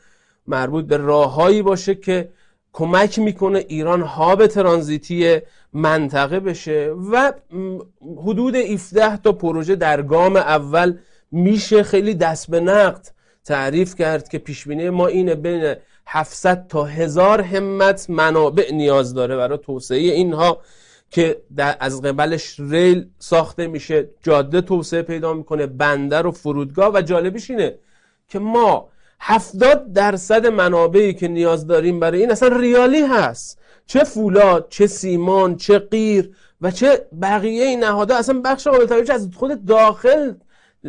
[0.48, 2.30] مربوط به راههایی باشه که
[2.74, 5.40] کمک می‌کنه ایران هاب ترانزیتی
[5.74, 7.34] منطقه بشه و
[8.18, 10.98] حدود 17 تا پروژه در گام اول
[11.32, 13.08] میشه خیلی دست به نقد
[13.46, 15.76] تعریف کرد که پیشبینی ما اینه بین
[16.10, 20.62] 700 تا هزار همت منابع نیاز داره برای توسعه اینها
[21.12, 21.42] که
[21.80, 24.10] از قبلش ریل ساخته میشه.
[24.24, 27.76] جاده توسعه پیدا می‌کنه بندر و فرودگاه و جالبیش اینه
[28.28, 28.90] که ما
[29.20, 33.60] 70 درصد منابعی که نیاز داریم برای این اصلا ریالی هست.
[33.86, 38.18] چه فولاد چه سیمان چه غیر و چه بقیه این نهادها.
[38.18, 40.34] اصلا بخش قابل توجه از خود داخل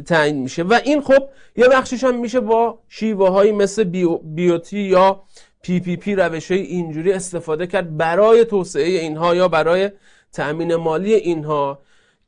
[0.07, 0.63] تعیین میشه.
[0.63, 5.23] و این خب یه بخشش هم میشه با شیوه هایی مثل BO BOT یا
[5.63, 9.91] PPP روش های اینجوری استفاده کرد برای توسعه اینها یا برای
[10.33, 11.79] تأمین مالی اینها.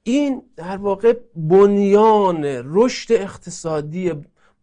[0.02, 4.12] این در واقع بنیان رشد اقتصادی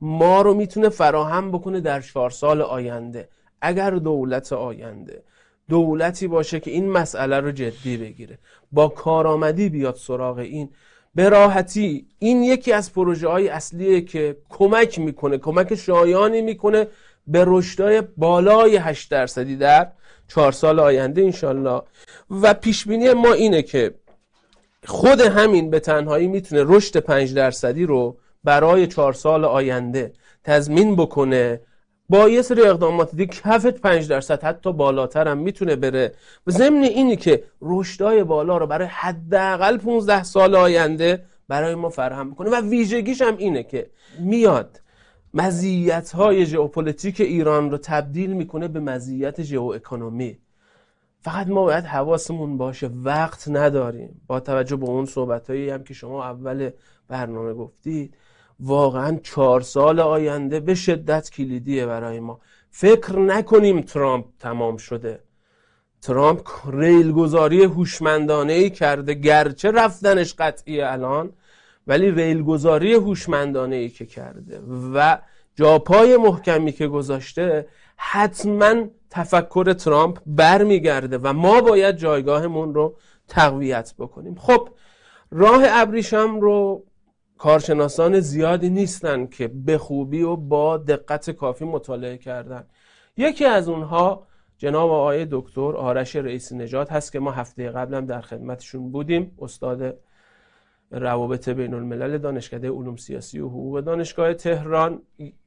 [0.02, 3.30] ما رو می‌تونه فراهم بکنه در چهار سال آینده.
[3.62, 5.24] اگر دولت آینده
[5.70, 8.40] دولتی باشه که این مسئله رو جدی بگیره
[8.72, 10.70] با کارآمدی بیاد سراغ این
[11.18, 16.88] به راحتی این یکی از پروژه های اصلیه که کمک می‌کنه کمک شایانی می‌کنه
[17.28, 19.92] به رشدای بالای 8 درصدی در
[20.28, 21.82] چهار سال آینده انشالله
[22.42, 23.94] و پیشبینی ما اینه که
[24.86, 31.62] خود همین به تنهایی می‌تونه رشد 5 درصدی رو برای چهار سال آینده تضمین بکنه
[32.10, 36.14] با یه سری اقدامات دیگه کف 5 درصد حتی بالاتر هم می‌تونه بره.
[36.48, 42.36] و ضمن اینی که رشدای بالا رو برای حداقل 15 سال آینده برای ما فراهم
[42.36, 43.90] کنه و ویژگیش هم اینه که
[44.20, 44.82] میاد
[45.34, 50.38] مزیت های ژئوپلیتیک ایران رو تبدیل می‌کنه به مزیت ژئواکونومی.
[51.22, 54.22] فقط ما باید حواسمون باشه وقت نداریم.
[54.28, 56.70] با توجه به اون صحبت هم که شما اول
[57.08, 58.14] برنامه گفتید
[58.60, 62.40] واقعا چهار سال آینده به شدت کلیدیه برای ما.
[62.70, 65.24] فکر نکنیم ترامپ تمام شده.
[66.02, 71.34] ترامپ ریلگذاری هوشمندانه ای کرده گرچه رفتنش قطعی الان
[71.88, 74.62] ولی ریلگذاری هوشمندانه ای که کرده
[74.94, 75.18] و
[75.56, 78.74] جاپای محکمی که گذاشته حتما
[79.10, 82.96] تفکر ترامپ برمیگرده و ما باید جایگاهمون رو
[83.28, 84.36] تقویت بکنیم.
[84.36, 84.70] خب
[85.32, 86.87] راه ابریشم رو
[87.38, 92.64] کارشناسان زیادی نیستن که به خوبی و با دقت کافی مطالعه کردن.
[93.18, 98.22] یکی از اونها جناب آقای دکتر آرش رئیس نجات هست که ما هفته قبلم در
[98.22, 99.32] خدمتشون بودیم.
[99.40, 99.98] استاد
[100.92, 105.02] روابط بین الملل دانشکده علوم سیاسی و حقوق دانشگاه تهران.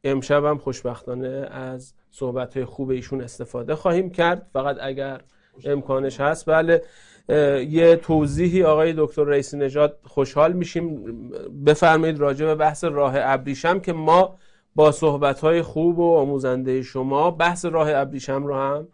[0.05, 4.47] امشب هم خوشبختانه از صحبت خوب ایشون استفاده خواهیم کرد.
[4.53, 5.21] فقط اگر
[5.65, 6.83] امکانش هست بله.
[7.69, 11.05] یه توضیحی آقای دکتر رئیس نژاد خوشحال میشیم.
[11.67, 14.39] بفرمایید راجع به بحث راه ابریشم که ما
[14.75, 18.89] با صحبت خوب و آموزنده شما بحث راه ابریشم رو هم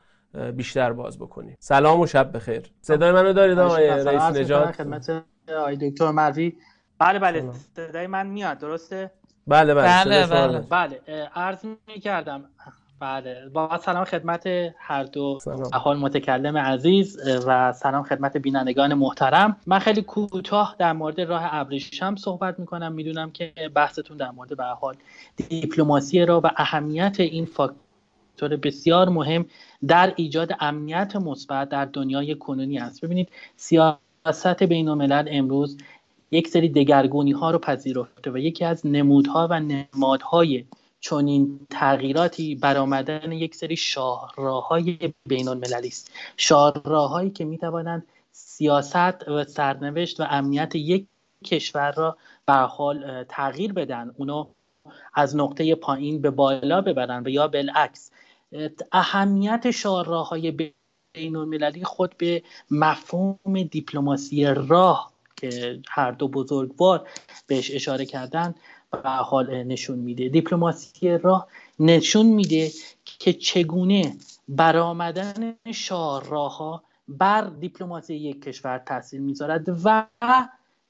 [0.52, 1.56] بیشتر باز بکنیم.
[1.60, 2.72] سلام و شب بخیر.
[2.80, 5.24] صدای منو دارید آقای رئیس نژاد؟ خدمت
[5.58, 6.56] آقای دکتر مروی.
[6.98, 7.44] بله بله.
[7.76, 9.10] صدای من میاد درسته؟
[9.46, 10.04] بله بله.
[10.04, 11.00] بله بله, بله.
[11.34, 12.44] عرض می کردم
[13.00, 13.48] بله.
[13.48, 14.46] با سلام خدمت
[14.78, 15.38] هر دو
[15.72, 19.56] احال متکلم عزیز و سلام خدمت بینندگان محترم.
[19.66, 22.92] من خیلی کوتاه در مورد راه ابریشم صحبت می‌کنم.
[22.92, 24.94] می‌دونم که بحثتون در مورد به حال
[25.36, 29.46] دیپلماسی را و اهمیت این فاکتور بسیار مهم
[29.88, 33.04] در ایجاد امنیت مثبت در دنیای کنونی است.
[33.04, 35.78] ببینید سیاست بین الملل امروز
[36.30, 40.64] یک سری دگرگونی ها رو پذیرفته و یکی از نمودها و نمادهای
[41.06, 46.10] چون این تغییراتی برآمدن یک سری شاهراهای بین المللی است.
[46.36, 51.06] شاهراهایی که می توانند سیاست و سرنوشت و امنیت یک
[51.44, 52.16] کشور را
[52.46, 54.10] به حال تغییر بدن.
[54.16, 54.46] اونو
[55.14, 58.10] از نقطه پایین به بالا ببرن و یا بالعکس.
[58.92, 67.08] اهمیت شاهراهای بین المللی خود به مفهوم دیپلماسی راه که هر دو بزرگوار
[67.46, 68.54] بهش اشاره کردن
[68.90, 70.28] به حال نشون میده.
[70.28, 71.48] دیپلماسی راه
[71.80, 72.70] نشون میده
[73.04, 74.16] که چگونه
[74.48, 80.06] برآمدن شاهراها بر دیپلماسی یک کشور تاثیر می‌ذارد و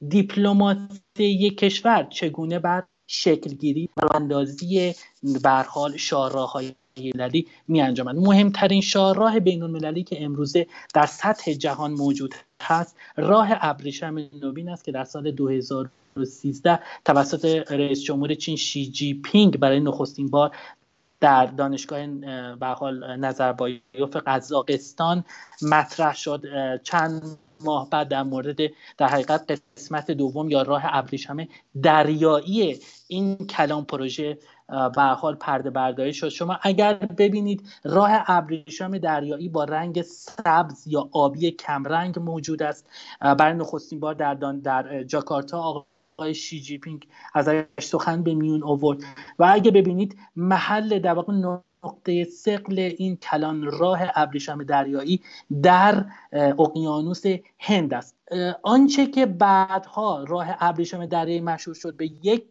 [0.08, 4.94] دیپلماسی یک کشور چگونه بر شکلگیری و اندازی
[5.42, 12.34] برحال شاهراهای المللی می انجامد مهمترین شاهراه بین المللی که امروزه در سطح جهان موجود
[12.62, 12.96] هست.
[13.16, 19.14] راه ابریشم نوین است که در سال 2000 2013 توسط رئیس جمهور چین شی جی
[19.14, 20.56] پینگ برای نخستین بار
[21.20, 22.06] در دانشگاه
[22.56, 25.24] به حال نظربایوف قزاقستان
[25.62, 26.42] مطرح شد.
[26.82, 28.56] چند ماه بعد در مورد
[28.98, 31.36] در حقیقت قسمت دوم یا راه ابریشم
[31.82, 36.28] دریایی این کلام پروژه به حال پرده برداری شد.
[36.28, 42.88] شما اگر ببینید راه ابریشم دریایی با رنگ سبز یا آبی کمرنگ موجود است.
[43.20, 45.84] برای نخستین بار در, در جاکارتا
[46.16, 48.98] آقای شی جی پینگ ازش سخن به میون آورد.
[49.38, 51.32] و اگه ببینید محل در واقع
[51.84, 55.20] نقطه ثقل این کلان راه ابریشم دریایی
[55.62, 57.22] در اقیانوس
[57.58, 58.16] هند است.
[58.62, 62.48] آنچه که بعدها راه ابریشم دریایی مشهور شد به یک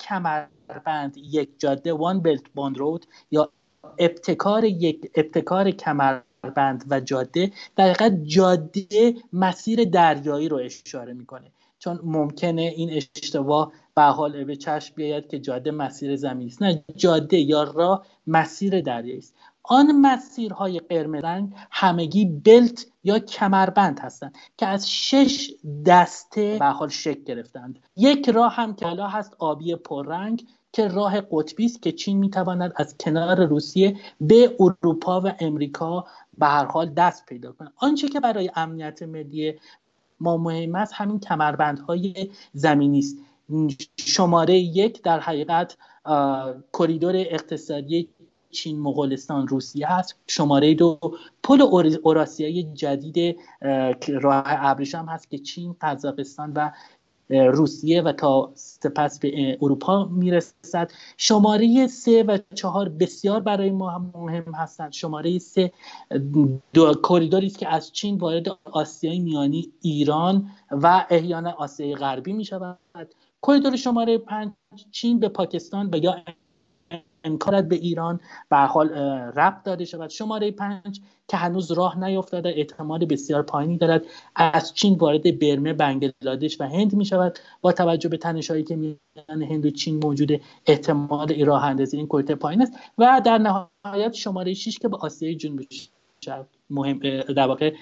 [0.68, 3.50] کمربند یک جاده One Belt One Road یا
[3.98, 11.52] ابتکار یک ابتکار کمربند و جاده در جاده مسیر دریایی رو اشاره می‌کنه.
[11.80, 16.62] چون ممکنه این اشتباه به حال به چشم بیاید که جاده مسیر زمین است.
[16.62, 19.36] نه جاده یا راه مسیر دریایی است.
[19.64, 25.52] آن مسیرهای قرمز رنگ همگی بلت یا کمربند هستند که از شش
[25.86, 27.80] دسته به حال شکل گرفتند.
[27.96, 32.74] یک راه هم که حالا هست آبی پررنگ که راه قطبی است که چین می‌تواند
[32.76, 36.06] از کنار روسیه به اروپا و امریکا
[36.38, 39.54] به هر حال دست پیدا کنه آنچه که برای امنیت ملی
[40.20, 43.18] ما مهم است همین کمربندهای زمینی است.
[43.98, 45.78] شماره یک در حقیقت
[46.74, 48.10] کریدور اقتصادی
[48.52, 50.16] چین مغولستان روسیه هست.
[50.28, 51.00] شماره دو
[51.44, 51.62] پل
[52.04, 53.38] اوراسیایی جدید
[54.08, 56.72] راه ابریشم هست که چین قزاقستان و
[57.30, 60.92] روسیه و تا سپس به اروپا می‌رسد.
[61.18, 64.92] شماره سه و چهار بسیار برای ما مهم هستند.
[64.92, 65.72] شماره سه
[66.74, 72.46] دو کریدوری است که از چین وارد آسیای میانی ایران و احیانا آسیای غربی می
[72.46, 72.80] شود
[73.48, 74.52] کریدور شماره پنج
[74.92, 76.16] چین به پاکستان و یا
[77.26, 78.20] امکانات به ایران
[78.50, 78.90] به حال
[79.36, 80.10] ربط داده شود.
[80.10, 84.06] شماره پنج که هنوز راه نیفتاده احتمال بسیار پایینی دارد.
[84.36, 87.40] از چین وارد برمه بنگلادش و هند می شود.
[87.62, 92.36] با توجه به تنشهایی که میان هند و چین موجود احتمال راه اندازی این کویته
[92.36, 92.74] پایین است.
[92.98, 95.68] و در نهایت شماره 6 که به آسیای جنوبی
[96.70, 97.00] مهم
[97.36, 97.74] در واقع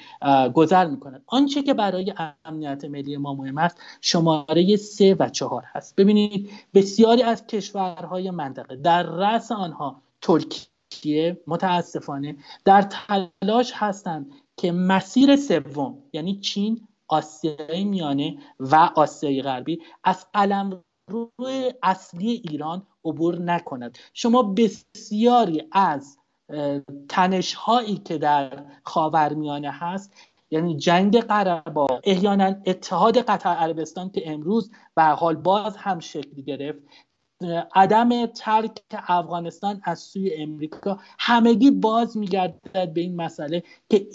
[0.53, 2.13] گذر می‌کنند آنچه که برای
[2.45, 5.95] امنیت ملی ما مهم است شماره سه و چهار هست.
[5.95, 12.35] ببینید بسیاری از کشورهای منطقه در رأس آنها ترکیه متاسفانه
[12.65, 20.83] در تلاش هستند که مسیر سوم یعنی چین آسیای میانه و آسیای غربی از قلم
[21.11, 23.97] روی اصلی ایران عبور نکند.
[24.13, 26.17] شما بسیاری از
[27.09, 30.13] تنش هایی که در خاورمیانه هست
[30.51, 36.79] یعنی جنگ قربا احیانا اتحاد قطر عربستان که امروز به حال باز هم شکل گرفت
[37.75, 44.07] عدم ترک افغانستان از سوی امریکا همگی باز میگردد به این مسئله که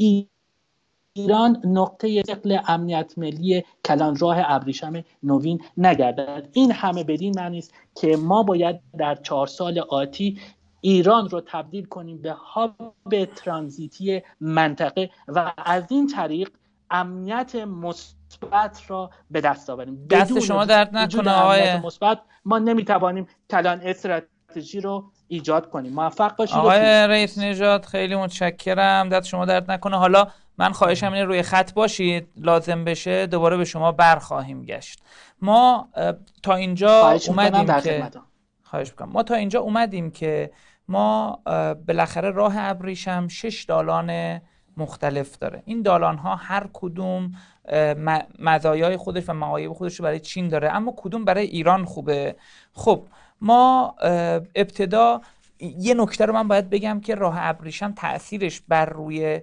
[1.17, 6.49] ایران نقطه شکل امنیت ملی کلان راه ابریشم نوین نگردد.
[6.53, 10.39] این همه بدین معنی است که ما باید در چهار سال آتی
[10.81, 16.51] ایران رو تبدیل کنیم به هاب ترانزیتی منطقه و از این طریق
[16.91, 20.07] امنیت مثبت را به دست آوریم.
[20.11, 25.93] دست شما درد نکنه آقای مثبت ما نمی‌توانیم کلان استراتژی رو ایجاد کنیم.
[25.93, 26.57] موفق باشید.
[26.57, 29.09] آقای رئیس نژاد خیلی متشکرم.
[29.09, 29.97] دست شما درد نکنه.
[29.97, 30.27] حالا
[30.59, 32.29] من خواهشم اینه روی خط باشید.
[32.37, 35.03] لازم بشه دوباره به شما برخواهیم گشت.
[35.43, 35.89] ما
[36.43, 38.11] تا اینجا اومدیم که
[38.63, 40.51] خواهش بکنم ما تا اینجا اومدیم که
[40.89, 41.43] ما
[41.89, 44.41] بالاخره راه ابریشم شش دالان
[44.77, 45.63] مختلف داره.
[45.65, 47.33] این دالان ها هر کدوم
[48.39, 52.37] مزایای خودش و معایب خودش رو برای چین داره اما کدوم برای ایران خوبه؟
[52.73, 53.03] خب
[53.41, 53.95] ما
[54.55, 55.21] ابتدا
[55.59, 59.41] یه نکته رو من باید بگم که راه ابریشم تاثیرش بر روی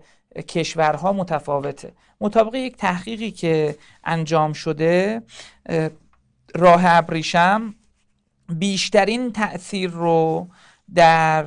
[0.47, 1.93] کشورها متفاوته.
[2.21, 5.21] مطابق یک تحقیقی که انجام شده
[6.55, 7.75] راه ابریشم
[8.49, 10.47] بیشترین تاثیر رو
[10.95, 11.45] در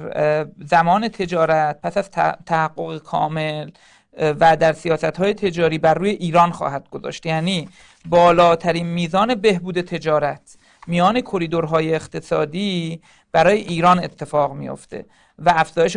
[0.64, 2.10] زمان تجارت پس از
[2.46, 3.70] تحقق کامل
[4.18, 7.26] و در سیاست های تجاری بر روی ایران خواهد گذاشت.
[7.26, 7.68] یعنی
[8.08, 13.00] بالاترین میزان بهبود تجارت میان کریدورهای اقتصادی
[13.32, 15.04] برای ایران اتفاق میافته
[15.38, 15.96] و افزایش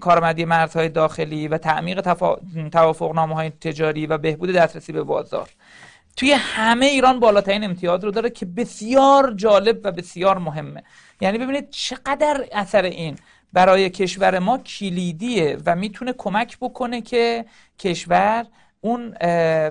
[0.00, 2.00] کارآمدی مرزهای داخلی و تعمیق
[2.72, 5.48] توافقنامه های تجاری و بهبود دسترسی به بازار.
[6.18, 10.82] توی همه ایران بالاترین امتیاز رو داره که بسیار جالب و بسیار مهمه.
[11.20, 13.16] یعنی ببینید چقدر اثر این
[13.52, 17.44] برای کشور ما کلیدیه و می‌تونه کمک بکنه که
[17.78, 18.46] کشور
[18.80, 19.14] اون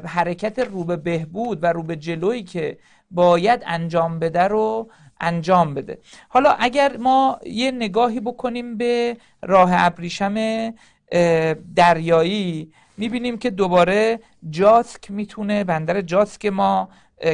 [0.06, 2.78] حرکت رو به بهبود و رو به جلویی که
[3.12, 4.90] باید انجام بده رو
[5.20, 5.98] انجام بده.
[6.30, 10.36] حالا اگر ما یه نگاهی بکنیم به راه ابریشم
[11.76, 14.20] دریایی می‌بینیم که دوباره
[14.50, 16.90] جاسک می‌تونه بندر جاسک ما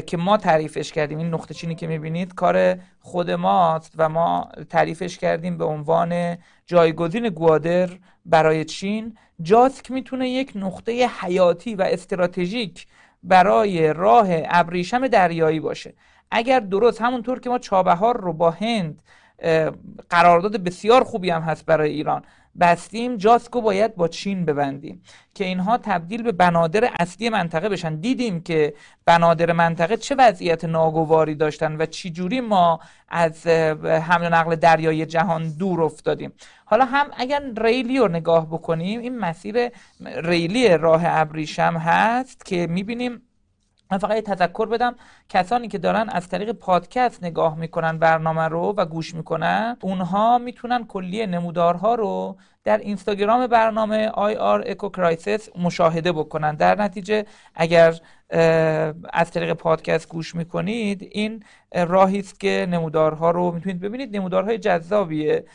[0.07, 5.18] که ما تعریفش کردیم این نقطه چینی که می‌بینید کار خود ماست و ما تعریفش
[5.18, 7.89] کردیم به عنوان جایگزین گوادر
[8.26, 9.18] برای چین.
[9.41, 12.88] جاسک می‌تونه یک نقطه حیاتی و استراتژیک
[13.24, 15.93] برای راه ابریشم دریایی باشه.
[16.32, 19.03] اگر درست همونطور که ما چابهار رو با هند
[20.09, 22.24] قرارداد بسیار خوبی هم هست برای ایران.
[22.60, 25.01] بستیم جاسکو باید با چین ببندیم
[25.34, 27.95] که اینها تبدیل به بنادر اصلی منطقه بشن.
[27.95, 28.74] دیدیم که
[29.06, 32.80] بنادر منطقه چه وضعیت ناگواری داشتن و چی جوری ما
[33.10, 36.34] از حمل و نقل دریایی جهان دور افتادیم.
[36.66, 39.70] حالا هم اگر ریلی رو نگاه بکنیم این مسیر
[40.06, 43.22] ریلی راه ابریشم هست که می‌بینیم
[43.94, 44.96] من فقط تذکر بدم.
[45.30, 50.86] کسانی که دارن از طریق پادکست نگاه می‌کنن برنامه رو و گوش می‌کنن اونها می‌تونن
[50.86, 56.56] کلیه نمودارها رو در اینستاگرام برنامه R Eco Crisis مشاهده بکنن.
[56.56, 57.26] در نتیجه
[57.56, 58.00] اگر
[59.13, 61.07] از طریق پادکست گوش می‌کنید.
[61.11, 64.15] این راهی است که نمودارها رو می‌تونید ببینید.
[64.15, 65.45] نمودارهای جذابیه.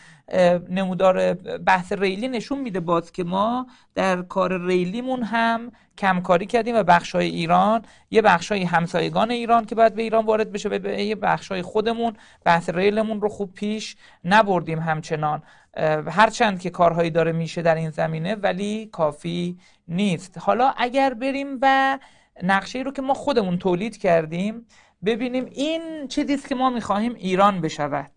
[0.70, 6.82] نمودار بحث ریلی نشون میده باز که ما در کار ریلیمون هم کمکاری کردیم و
[6.82, 11.62] بخشای ایران یه بخشای همسایگان ایران که باید به ایران وارد بشه و یه بخشای
[11.62, 12.12] خودمون
[12.44, 15.42] بحث ریلمون رو خوب پیش نبردیم همچنان.
[16.06, 19.58] هرچند که کارهایی داره میشه در این زمینه ولی کافی
[19.88, 20.38] نیست.
[20.38, 21.98] حالا اگر بریم و
[22.42, 24.66] نقشه رو که ما خودمون تولید کردیم
[25.04, 28.10] ببینیم این چه که ما می‌خواهیم ایران بشود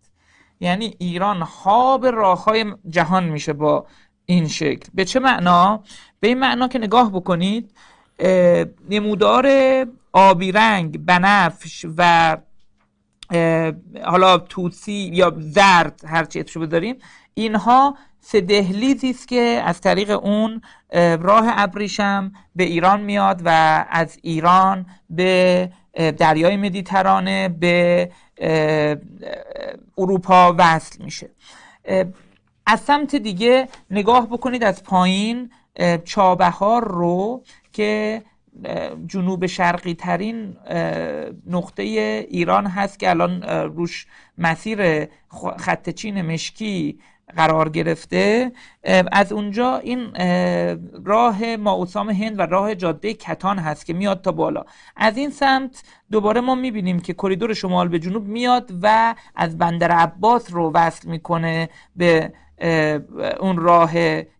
[0.60, 3.86] یعنی ایران خواب راه های جهان میشه با
[4.26, 5.82] این شکل به چه معنا؟
[6.20, 7.74] به این معنا که نگاه بکنید
[8.90, 9.48] نمودار
[10.12, 12.36] آبی رنگ بنفش و
[14.04, 16.96] حالا توسی یا زرد هرچی اتشو بداریم
[17.34, 20.62] اینها سه دهلیزی است که از طریق اون
[21.20, 25.70] راه ابریشم به ایران میاد و از ایران به
[26.18, 28.10] دریای مدیترانه به
[29.98, 31.30] اروپا وصل میشه.
[32.66, 35.50] از سمت دیگه نگاه بکنید از پایین
[36.04, 38.22] چابهار رو که
[39.06, 40.56] جنوب شرقی ترین
[41.46, 44.06] نقطه ایران هست که الان روش
[44.38, 45.08] مسیر
[45.58, 46.98] خط چین مشکی
[47.36, 48.52] قرار گرفته.
[49.12, 50.12] از اونجا این
[51.04, 54.64] راه ماوسام هند و راه جاده کتان هست که میاد تا بالا.
[54.96, 59.90] از این سمت دوباره ما می‌بینیم که کریدور شمال به جنوب میاد و از بندر
[59.90, 62.32] عباس رو وصل می‌کنه به
[63.40, 63.92] اون راه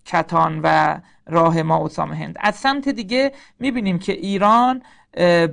[0.05, 2.37] کتان و راه ما هند.
[2.41, 4.83] از سمت دیگه می‌بینیم که ایران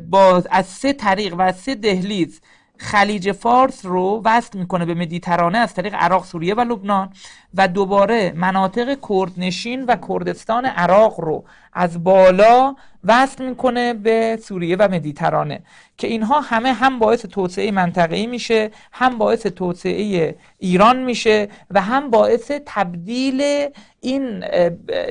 [0.09, 2.41] با از سه طریق و از سه دهلیز
[2.79, 7.09] خلیج فارس رو وصل می‌کنه به مدیترانه از طریق عراق سوریه و لبنان
[7.53, 14.87] و دوباره مناطق کردنشین و کردستان عراق رو از بالا وصل می‌کنه به سوریه و
[14.91, 15.61] مدیترانه
[15.97, 22.09] که اینها همه هم باعث توسعه منطقه‌ای میشه هم باعث توسعه ایران میشه و هم
[22.09, 23.67] باعث تبدیل
[24.01, 24.43] این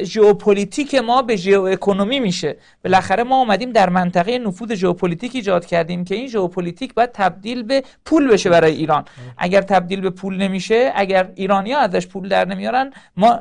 [0.02, 2.56] ژئوپلیتیک ما به ژئواکونومی میشه.
[2.84, 7.82] بالاخره ما اومدیم در منطقه نفوذ ژئوپلیتیک ایجاد کردیم که این ژئوپلیتیک باید تبدیل به
[8.04, 9.04] پول بشه برای ایران.
[9.38, 13.40] اگر تبدیل به پول نمیشه اگر ایرانیا ازش پول در نمیارن ما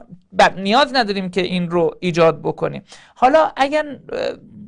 [0.57, 2.81] نیاز نداریم که این رو ایجاد بکنیم.
[3.19, 3.99] حالا اگر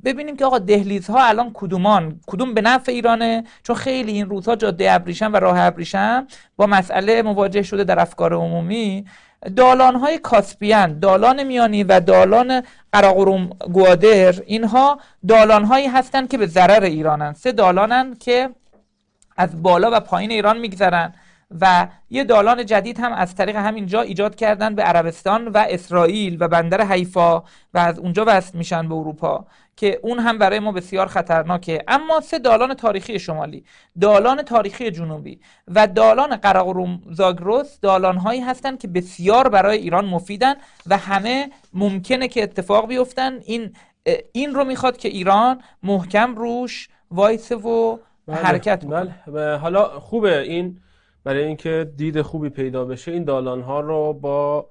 [0.03, 4.91] ببینیم که آقا دهلیزها الان کدومان؟ کدوم به نفع ایرانه؟ چون خیلی این روزها جاده
[4.91, 6.27] ابریشم و راه ابریشم
[6.57, 9.05] با مسئله مواجه شده در افکار عمومی.
[9.55, 16.47] دالان های کاسپیان دالان میانی و دالان قراقروم گوادر اینها دالان هایی هستند که به
[16.47, 17.33] ضرر ایرانن.
[17.33, 18.49] سه دالانن که
[19.37, 21.13] از بالا و پایین ایران میگذرن.
[21.61, 26.37] و یه دالان جدید هم از طریق همین جا ایجاد کردن به عربستان و اسرائیل
[26.39, 27.39] و بندر حیفا
[27.73, 29.45] و از اونجا وصل میشن به اروپا
[29.75, 31.83] که اون هم برای ما بسیار خطرناکه.
[31.87, 33.63] اما سه دالان تاریخی شمالی
[34.01, 40.55] دالان تاریخی جنوبی و دالان قراقروم زاگرس دالان هایی هستند که بسیار برای ایران مفیدن
[40.87, 43.39] و همه ممکنه که اتفاق بیفتن.
[43.45, 43.73] این
[44.31, 47.97] این رو می‌خواد که ایران محکم روش وایسه و
[48.27, 49.57] بله، حرکت بله.
[49.57, 50.77] حالا خوبه این
[51.23, 54.65] برای اینکه دید خوبی پیدا بشه این دالان ها رو با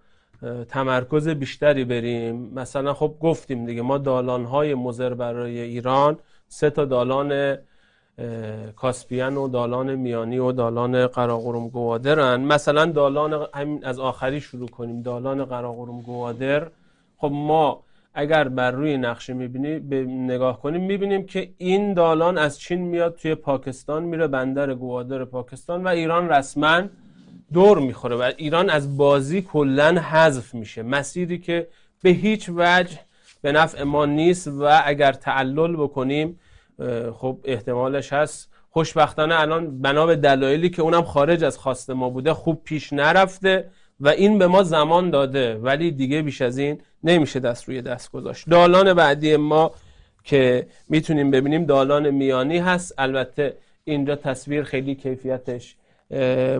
[0.69, 2.53] تمرکز بیشتری بریم.
[2.55, 6.19] مثلا خب گفتیم دیگه ما دالان های مزر برای ایران
[6.49, 7.59] سه تا دالان
[8.77, 12.41] کاسپیان و دالان میانی و دالان قراقرم گوادرن.
[12.41, 13.47] مثلا دالان
[13.83, 15.03] از آخری شروع کنیم.
[15.03, 16.67] دالان قراقرم گوادر.
[17.17, 17.83] خب ما
[18.21, 23.15] اگر بر روی نقشه می‌بینی به نگاه کنیم می‌بینیم که این دالان از چین میاد
[23.17, 26.83] توی پاکستان میره بندر گوادر پاکستان و ایران رسما
[27.53, 30.83] دور می‌خوره و ایران از بازی کلا حذف میشه.
[30.83, 31.69] مسیری که
[32.03, 32.99] به هیچ وجه
[33.43, 36.39] به نفع ما نیست و اگر تعلل بکنیم
[37.13, 38.53] خب احتمالش هست.
[38.71, 43.71] خوشبختانه الان بنا به دلایلی که اونم خارج از خواست ما بوده خوب پیش نرفته
[44.01, 48.13] و این به ما زمان داده ولی دیگه بیش از این نمیشه دست روی دست
[48.13, 48.49] گذاشت.
[48.49, 49.71] دالان بعدی ما
[50.25, 52.95] که می‌تونیم ببینیم دالان میانی هست.
[52.99, 55.77] البته اینجا تصویر خیلی کیفیتش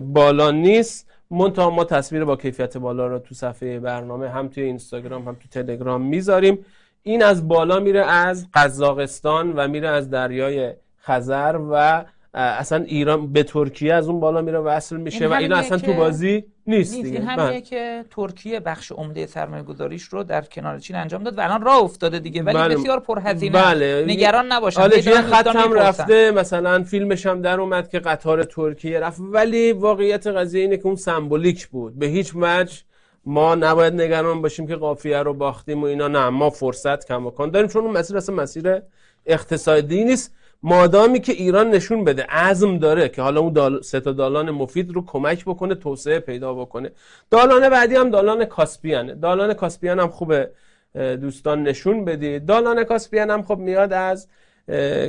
[0.01, 1.09] بالا نیست.
[1.31, 5.47] منتها ما تصویر با کیفیت بالا رو تو صفحه برنامه هم توی اینستاگرام هم تو
[5.51, 6.65] تلگرام می‌ذاریم.
[7.03, 13.43] این از بالا میره از قزاقستان و میره از دریای خزر و اصلا ایران به
[13.43, 17.03] ترکیه از اون بالا میره وصل میشه و اینا اصلا تو بازی نیست, نیست.
[17.05, 17.61] دیگه این همینه بله.
[17.61, 21.83] که ترکیه بخش عمده سرمایه گذاریش رو در کنار چین انجام داد و الان راه
[21.83, 22.75] افتاده دیگه ولی بله.
[22.75, 24.05] بسیار پرهزینه بله.
[24.07, 29.19] نگران نباشن حالا خط هم رفته مثلا فیلمش هم در اومد که قطار ترکیه رفت
[29.19, 32.73] ولی واقعیت قضیه اینه که اون سمبولیک بود به هیچ وجه
[33.25, 37.67] ما نباید نگران باشیم که قافیه رو باختیم و اینا نه ما فرصت کماکان داریم
[37.67, 38.81] چون اون مسیر اصلا مسیر
[39.25, 43.81] اقتصادی نیست مادامی که ایران نشون بده عزم داره که حالا اون دال...
[43.81, 46.91] سه تا دالان مفید رو کمک بکنه توسعه پیدا بکنه.
[47.31, 49.15] دالان بعدی هم دالان کاسپیانه.
[49.15, 50.51] دالان کاسپیان هم خوبه
[50.95, 54.27] دوستان نشون بدید دالان کاسپیان هم خب میاد از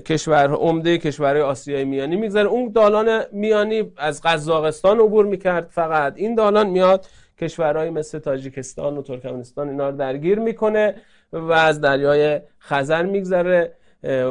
[0.06, 2.48] کشور عمده کشورهای آسیای میانی میگذره.
[2.48, 6.12] اون دالان میانی از قزاقستان عبور می‌کرد فقط.
[6.16, 7.06] این دالان میاد
[7.40, 10.94] کشورهای مثل تاجیکستان و ترکمنستان اینا رو درگیر می‌کنه
[11.32, 13.72] و از دریای خزر میگذره.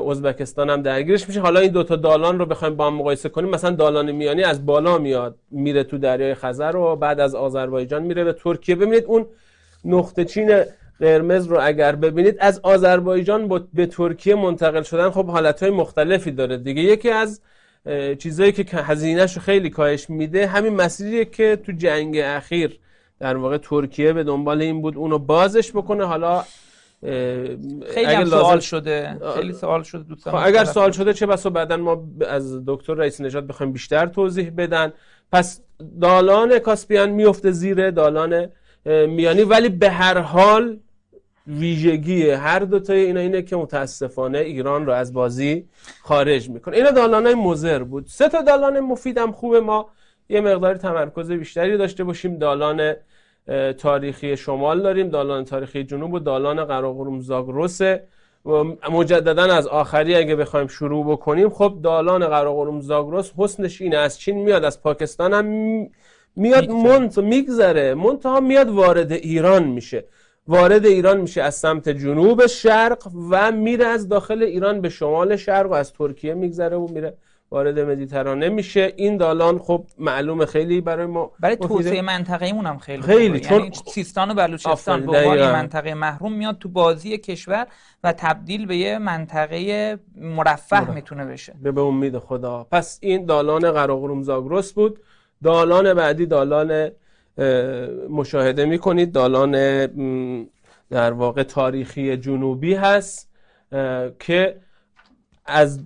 [0.09, 1.39] ازبکستان هم درگیرش میشه.
[1.39, 3.49] حالا این دوتا دالان رو بخوایم با هم مقایسه کنیم.
[3.49, 8.23] مثلا دالان میانی از بالا میاد میره تو دریای خزر و بعد از آذربایجان میره
[8.23, 8.75] به ترکیه.
[8.75, 9.25] ببینید اون
[9.85, 10.63] نقطه چین
[10.99, 16.81] قرمز رو اگر ببینید از آذربایجان به ترکیه منتقل شدن خب حالتهای مختلفی داره دیگه.
[16.81, 17.41] یکی از
[18.19, 22.79] چیزایی که هزینهش رو خیلی کاهش میده همین مسیریه که تو جنگ اخیر
[23.19, 26.05] در واقع ترکیه به دنبال این بود اونو بازش بکنه.
[26.05, 26.43] حالا
[27.01, 29.19] خیلی هم سوال شده.
[29.35, 33.21] خیلی سوال شده دوستان خب اگر سوال شده چه بسا بعدا ما از دکتر رئیس
[33.21, 34.93] نجات بخوایم بیشتر توضیح بدن.
[35.31, 35.61] پس
[36.01, 38.47] دالان کاسپیان میفته زیر دالان
[38.85, 40.79] میانی ولی به هر حال
[41.47, 45.67] ویژگی هر دوتای اینا اینه که متاسفانه ایران رو از بازی
[46.03, 46.77] خارج می‌کنه.
[46.77, 48.05] اینا دالان های مزر بود.
[48.07, 49.59] سه تا دالان مفیدم خوبه.
[49.59, 49.89] ما
[50.29, 52.37] یه مقدار تمرکز بیشتری داشته باشیم.
[52.37, 52.93] دالان
[53.77, 55.09] تاریخی شمال داریم.
[55.09, 58.07] دالان تاریخی جنوب و دالان قراقرم زاگرسه
[58.91, 64.37] مجددا از آخری اگه بخوایم شروع بکنیم خب دالان قراقرم زاگرس حسنش اینه از چین
[64.37, 65.45] میاد از پاکستان هم
[66.35, 67.93] میاد منت میگذره.
[67.93, 70.05] منتها میاد وارد ایران میشه.
[70.47, 75.71] وارد ایران میشه از سمت جنوب شرق و میره از داخل ایران به شمال شرق
[75.71, 77.17] و از ترکیه میگذره و میره
[77.51, 78.93] وارد مدیترانه میشه.
[78.95, 83.59] این دالان خب معلومه خیلی برای ما برای توسعه منطقه ایمون هم خیلی خیلی چون
[83.59, 87.67] یعنی سیستان و بلوچستان به عنوان منطقه محروم میاد تو بازی کشور
[88.03, 91.53] و تبدیل به یه منطقه مرفه می‌تونه بشه.
[91.63, 92.67] به امید خدا.
[92.71, 94.99] پس این دالان قراقرم زاگرس بود.
[95.43, 96.91] دالان بعدی دالان
[98.09, 99.11] مشاهده می‌کنید.
[99.11, 99.51] دالان
[100.89, 103.29] در واقع تاریخی جنوبی هست
[104.19, 104.55] که
[105.45, 105.83] از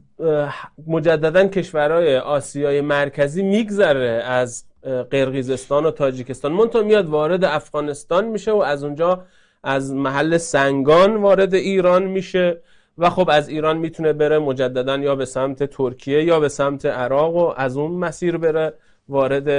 [0.88, 4.64] مجددا کشورهای آسیای مرکزی میگذره از
[5.12, 6.52] قرقیزستان و تاجیکستان.
[6.52, 9.26] منتها میاد وارد افغانستان میشه و از اونجا
[9.64, 12.62] از محل سنگان وارد ایران میشه
[12.98, 17.36] و خب از ایران می‌تونه بره مجددا یا به سمت ترکیه یا به سمت عراق
[17.36, 18.74] و از اون مسیر بره
[19.10, 19.50] وارد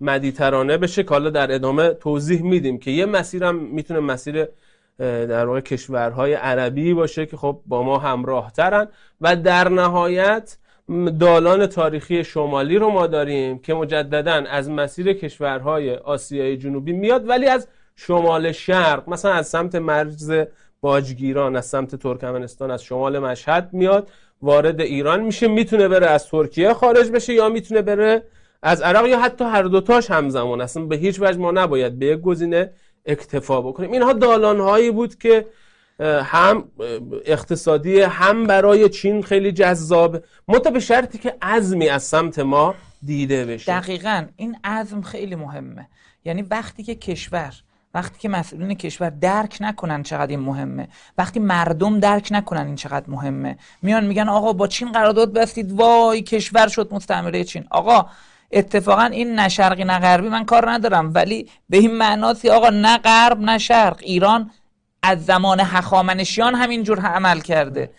[0.00, 4.46] مدیترانه بشه که حالا در ادامه توضیح میدیم که یه مسیرم می‌تونه مسیر
[5.00, 8.88] در واقع کشورهای عربی باشه که خب با ما همراه ترن
[9.20, 10.56] و در نهایت
[11.20, 17.46] دالان تاریخی شمالی رو ما داریم که مجددا از مسیر کشورهای آسیای جنوبی میاد ولی
[17.46, 20.32] از شمال شرق مثلا از سمت مرز
[20.80, 24.10] باجگیران از سمت ترکمنستان از شمال مشهد میاد
[24.42, 28.22] وارد ایران میشه می‌تونه بره از ترکیه خارج بشه یا می‌تونه بره
[28.62, 32.20] از عراق یا حتی هر دوتاش همزمان اصلا به هیچ وجه ما نباید به یک
[32.20, 32.70] گزینه
[33.10, 33.92] اکتفا بکنیم.
[33.92, 35.46] اینها دالان هایی بود که
[36.22, 36.64] هم
[37.24, 40.24] اقتصادی هم برای چین خیلی جذاب.
[40.48, 43.80] مت به شرطی که عزمی از سمت ما دیده بشه.
[43.80, 44.26] دقیقا.
[44.36, 45.88] این عزم خیلی مهمه.
[46.24, 47.54] یعنی وقتی که کشور
[47.94, 50.88] وقتی که مسئولین کشور درک نکنن چقدر این مهمه
[51.18, 55.72] وقتی مردم درک نکنن این چقدر مهمه میان میگن آقا با چین قرارداد بستید.
[55.72, 57.64] وای کشور شد مستعمره چین.
[57.70, 58.06] آقا
[58.52, 61.10] اتفاقا این نه شرقی نه غربی من کار ندارم.
[61.14, 63.98] ولی به این معناسی آقا نه غرب نه شرق.
[64.00, 64.50] ایران
[65.02, 67.90] از زمان هخامنشیان همینجور عمل کرده.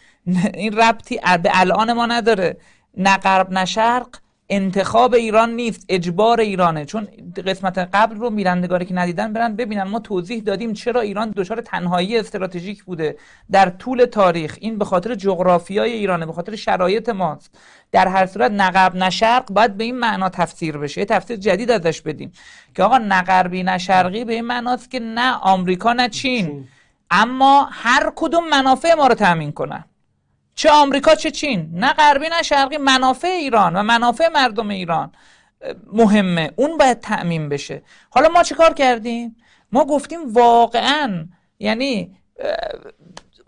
[0.54, 2.58] این ربطی به الان ما نداره.
[2.98, 4.08] نه غرب نه شرق.
[4.54, 6.86] انتخاب ایران نیست اجبار ایرانه.
[6.86, 7.08] چون
[7.46, 9.84] قسمت قبل رو میرندگاری که ندیدن برن ببینن.
[9.84, 13.18] ما توضیح دادیم چرا ایران دچار تنهایی استراتژیک بوده.
[13.52, 17.56] در طول تاریخ این به خاطر جغرافیای ایرانه به خاطر شرایط ماست.
[17.92, 21.02] در هر صورت نقب نه شرق باید به این معنا تفسیر بشه.
[21.02, 22.32] یه تفسیر جدید ازش بدیم
[22.76, 26.68] که آقا نه غربی نه شرقی به این معناست که نه آمریکا نه چین.
[27.12, 29.86] اما هر کدوم منافع ما رو تامین کنن.
[30.62, 31.70] چه آمریکا چه چین.
[31.74, 32.78] نه غربی نه شرقی.
[32.78, 35.12] منافع ایران و منافع مردم ایران.
[35.94, 36.52] مهمه.
[36.56, 37.84] اون باید تأمین بشه.
[38.10, 39.36] حالا ما چه کار کردیم؟
[39.72, 41.28] ما گفتیم واقعا
[41.60, 42.18] یعنی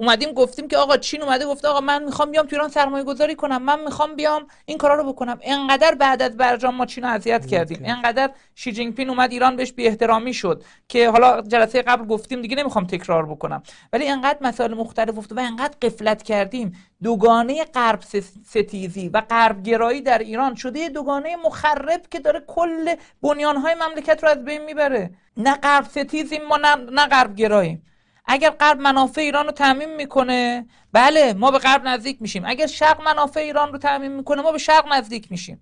[0.03, 3.35] اومدیم گفتیم که آقا چین اومده گفته آقا من می‌خوام بیام تو ایران سرمایه گذاری
[3.35, 3.63] کنم.
[3.63, 5.39] من می‌خوام بیام این کارا رو بکنم.
[5.41, 7.81] انقدر بعد از برجام ما چین رو اذیت کردیم.
[7.85, 12.41] انقدر شی جینگ پین اومد ایران بهش بی احترامی شد که حالا جلسه قبل گفتیم
[12.41, 13.63] دیگه نمی‌خوام تکرار بکنم.
[13.93, 16.75] ولی انقدر مسائل مختلف افتاد و انقدر قفلت کردیم.
[17.03, 17.99] دوگانه غرب
[18.45, 24.29] ستیزی و غرب گرایی در ایران شده دوگانه مخرب که داره کل بنیانهای مملکت رو
[24.29, 25.09] از بین می‌بره.
[25.37, 26.57] نه غرب ستیزیم ما
[26.91, 27.85] نه غرب گراییم
[28.25, 32.43] اگر غرب منافع ایران رو تعمین می‌کنه بله ما به غرب نزدیک میشیم.
[32.45, 35.61] اگر شرق منافع ایران رو تعمین می‌کنه ما به شرق نزدیک میشیم.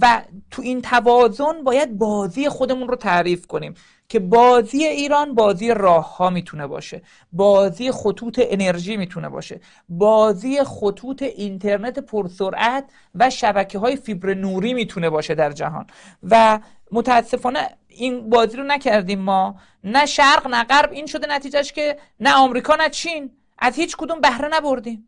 [0.00, 3.74] و تو این توازن باید بازی خودمون رو تعریف کنیم
[4.08, 7.02] که بازی ایران بازی راه ها می‌تونه باشه.
[7.32, 9.60] بازی خطوط انرژی می‌تونه باشه.
[9.88, 12.84] بازی خطوط اینترنت پرسرعت
[13.14, 15.86] و شبکه های فیبر نوری می‌تونه باشه در جهان.
[16.22, 16.60] و
[16.92, 17.68] متاسفانه
[17.98, 19.56] این بازی رو نکردیم ما.
[19.84, 20.92] نه شرق نه غرب.
[20.92, 23.30] این شده نتیجهش که نه آمریکا نه چین.
[23.58, 25.04] از هیچ کدوم بهره نبردیم.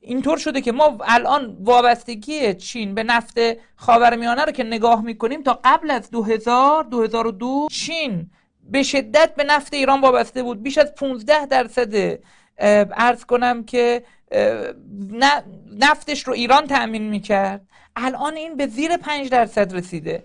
[0.00, 3.38] اینطور شده که ما الان وابستگی چین به نفت
[3.76, 8.30] خاورمیانه رو که نگاه می‌کنیم تا قبل از 2000 2002 چین
[8.62, 10.62] به شدت به نفت ایران وابسته بود.
[10.62, 12.18] بیش از 15 درصد
[12.58, 14.04] ارز کنم که
[15.78, 17.66] نفتش رو ایران تأمین می‌کرد.
[17.96, 20.24] الان این به زیر 5 درصد رسیده.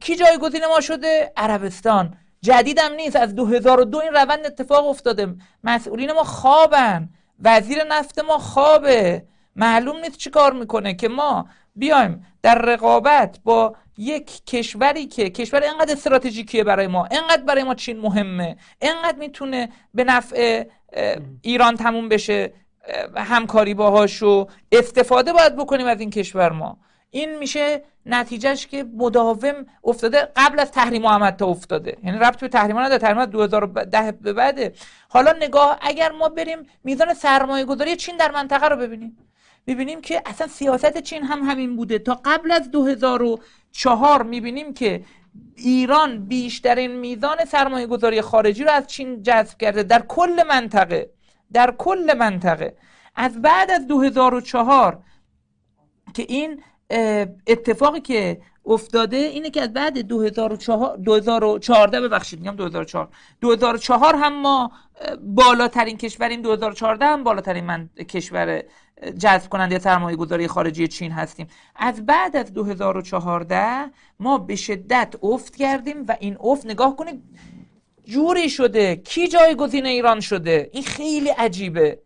[0.00, 2.16] کی جایگزین ما شده؟ عربستان.
[2.42, 3.16] جدیدم نیست.
[3.16, 5.34] از 2002 این روند اتفاق افتاده.
[5.64, 7.08] مسئولین ما خوابن.
[7.42, 9.24] وزیر نفت ما خوابه.
[9.56, 15.62] معلوم نیست چی کار می‌کنه که ما بیایم در رقابت با یک کشوری که کشور
[15.62, 20.64] اینقدر استراتژیکیه برای ما اینقدر برای ما چین مهمه اینقدر می‌تونه به نفع
[21.42, 22.52] ایران تموم بشه
[23.16, 26.78] همکاری باهاش و استفاده باید بکنیم از این کشور ما.
[27.14, 31.96] این میشه نتیجهش که مداوم افتاده قبل از تحریم محمد تا افتاده.
[32.04, 32.98] یعنی ربط به تحریم نداره.
[32.98, 34.72] تحریم 2010 به بعده.
[35.08, 39.16] حالا نگاه اگر ما بریم میزان سرمایه گذاری چین در منطقه رو ببینیم.
[39.66, 41.98] ببینیم که اصلا سیاست چین هم همین بوده.
[41.98, 45.04] تا قبل از 2004 می‌بینیم که
[45.56, 49.82] ایران بیشترین میزان سرمایه گذاری خارجی رو از چین جذب کرده.
[49.82, 51.10] در کل منطقه.
[51.52, 52.76] در کل منطقه.
[53.16, 54.98] از بعد از 2004
[56.14, 56.62] که این
[57.46, 63.08] اتفاقی که افتاده اینه که از بعد 2004 2014 ببخشید میگم 2004
[63.40, 64.72] 2004 هم ما
[65.20, 68.62] بالاترین کشوریم 2014 هم بالاترین من کشور
[69.18, 71.46] جذب کننده سرمایه گذاری خارجی چین هستیم.
[71.76, 73.90] از بعد از 2014
[74.20, 77.22] ما به شدت افت کردیم و این افت نگاه کنید
[78.04, 81.98] جوری شده کی جایگزین ایران شده؟ این خیلی عجیبه.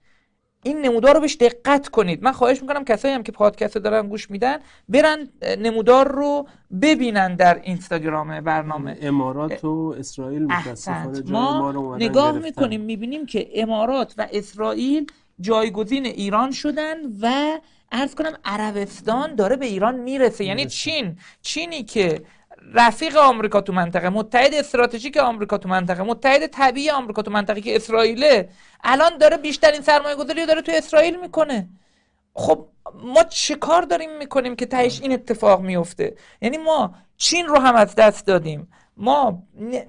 [0.62, 2.22] این نمودار رو بهش دقت کنید.
[2.22, 5.28] من خواهش می‌کنم کسایی هم که پادکست دارن گوش میدن برن
[5.58, 6.48] نمودار رو
[6.82, 8.98] ببینن در اینستاگرام برنامه.
[9.00, 15.06] امارات و اسرائیل متاسفانه ما, ما نگاه می‌کنیم می‌بینیم که امارات و اسرائیل
[15.40, 17.58] جایگزین ایران شدن و
[17.92, 20.44] ارز کنم عربستان داره به ایران می‌رسه.
[20.44, 22.22] یعنی چین چینی که
[22.74, 27.76] رفیق آمریکا تو منطقه متحد استراتژیک آمریکا تو منطقه متحد طبیعی آمریکا تو منطقه که
[27.76, 28.48] اسرائیله.
[28.84, 31.68] الان داره بیشترین سرمایه گذاری داره تو اسرائیل می‌کنه.
[32.34, 37.58] خب ما چه کار داریم می‌کنیم که تهش این اتفاق میفته یعنی ما چین رو
[37.58, 38.72] هم از دست دادیم.
[38.96, 39.42] ما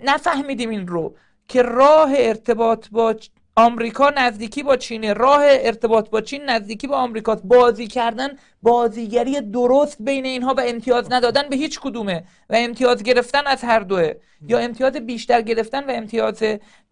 [0.04, 1.16] نفهمیدیم این رو
[1.48, 3.16] که راه ارتباط با
[3.60, 7.36] آمریکا نزدیکی با چین راه ارتباط با چین نزدیکی با آمریکا.
[7.36, 8.30] بازی کردن
[8.62, 12.24] بازیگری درست بین اینها و امتیاز ندادن به هیچ کدومه.
[12.50, 14.14] و امتیاز گرفتن از هر دوه.
[14.48, 16.44] یا امتیاز بیشتر گرفتن و امتیاز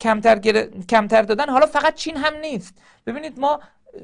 [0.02, 0.40] کمتر,
[0.90, 1.50] کمتر دادن.
[1.50, 2.78] حالا فقط چین هم نیست.
[3.06, 3.60] ببینید ما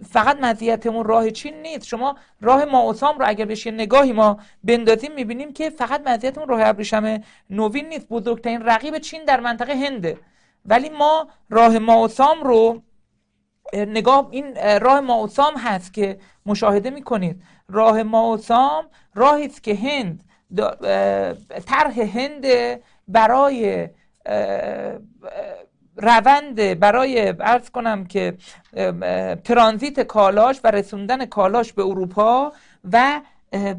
[0.10, 1.86] فقط مزیتمون راه چین نیست.
[1.88, 7.24] شما راه ماوسام رو اگر بشه نگاهی ما بندازیم می‌بینیم که فقط مزیتمون راه ابریشم
[7.50, 8.08] نوین نیست.
[8.08, 10.18] بزرگترین رقیب چین در منطقه هنده
[10.66, 12.82] ولی ما راه ماوسام رو
[13.74, 17.44] نگاه این راه ماوسام هست که مشاهده می‌کنید.
[17.70, 18.86] راه ماوسام
[19.16, 20.24] راهی است که هند
[21.66, 22.46] طرح هند
[23.08, 23.90] برای
[25.98, 28.38] روند برای ارز کنم که
[29.44, 32.54] ترانزیت کالاش و رسوندن کالاش به اروپا
[32.92, 33.22] و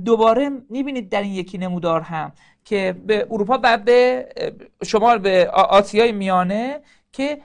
[0.04, 2.32] دوباره می‌بینید در این یکی نمودار هم.
[2.64, 4.28] که به اروپا و به
[4.84, 6.80] شمال به آسیای میانه
[7.12, 7.38] که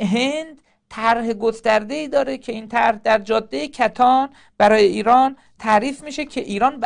[0.00, 4.28] هند طرح گسترده ای داره که این طرح در جاده کتان
[4.58, 6.84] برای ایران تعریف میشه که ایران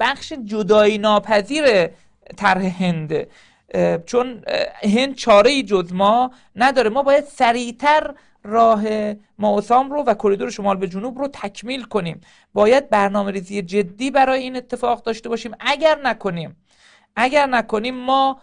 [0.00, 1.86] بخش جدایی ناپذیر
[2.36, 3.26] طرح هند.
[4.06, 4.42] چون
[4.82, 6.90] هند چاره جز ما نداره.
[6.90, 8.82] ما باید سریعتر راه
[9.38, 12.20] ماوسام رو و کریدور شمال به جنوب رو تکمیل کنیم.
[12.54, 15.52] باید برنامه ریزی جدی برای این اتفاق داشته باشیم.
[15.60, 16.56] اگر نکنیم
[17.18, 18.40] اگر نکنیم ما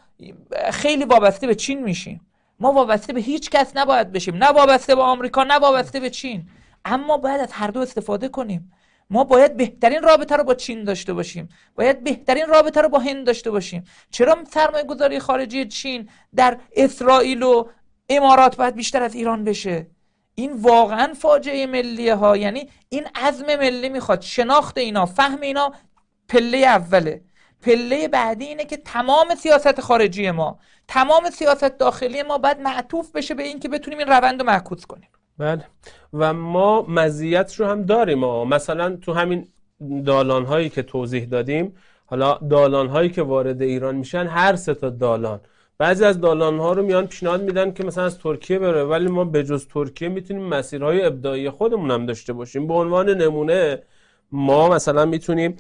[0.72, 2.22] خیلی وابسته به چین میشیم.
[2.60, 4.36] ما وابسته به هیچ کس نباید بشیم.
[4.36, 6.50] نه وابسته به آمریکا نه وابسته به چین.
[6.86, 8.72] اما باید از هر دو استفاده کنیم.
[9.10, 11.50] ما باید بهترین رابطه رو با چین داشته باشیم.
[11.76, 13.84] باید بهترین رابطه رو با هند داشته باشیم.
[14.12, 17.66] چرا سرمایه گذاری خارجی چین در اسرائیل و
[18.10, 19.88] امارات باید بیشتر از ایران بشه؟
[20.36, 24.22] این واقعا فاجعه ملیه ها یعنی این عزم ملی می‌خواد.
[24.22, 25.74] شناخت اینا فهم اینا
[26.30, 27.22] پله اوله.
[27.66, 33.34] پله بعدی اینه که تمام سیاست خارجی ما تمام سیاست داخلی ما باید معطوف بشه
[33.34, 35.10] به اینکه بتونیم این روند رو معکوس کنیم.
[35.38, 35.66] بله.
[36.14, 39.48] و ما مزیت رو هم داریم ما مثلا تو همین
[40.06, 44.90] دالان هایی که توضیح دادیم حالا دالان هایی که وارد ایران میشن هر سه تا
[44.90, 45.40] دالان.
[45.78, 49.26] بعضی از دالان ها رو میان پیشنهاد میدن که مثلا از ترکیه بره ولی ما
[49.26, 52.68] به جز ترکیه می‌تونیم مسیرهای ابداعی خودمون هم داشته باشیم.
[52.68, 53.84] به عنوان نمونه
[54.32, 55.58] ما مثلا می‌تونیم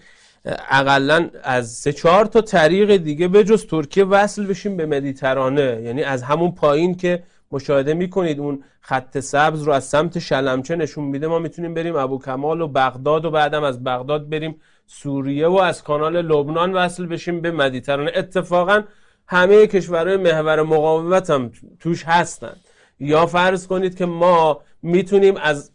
[0.69, 5.81] اقلا از سه چهار تا طریق دیگه جز ترکیه وصل بشیم به مدیترانه.
[5.83, 11.03] یعنی از همون پایین که مشاهده می‌کنید اون خط سبز رو از سمت شلمچه نشون
[11.03, 14.55] میده ما می‌تونیم بریم ابو کمال و بغداد و بعدم از بغداد بریم
[14.87, 18.11] سوریه و از کانال لبنان وصل بشیم به مدیترانه.
[18.15, 18.81] اتفاقا
[19.27, 22.59] همه کشورهای محور مقاومت هم توش هستند
[22.99, 25.71] یا فرض کنید که ما می‌تونیم از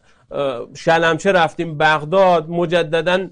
[0.75, 3.29] شلمچه رفتیم بغداد مجددا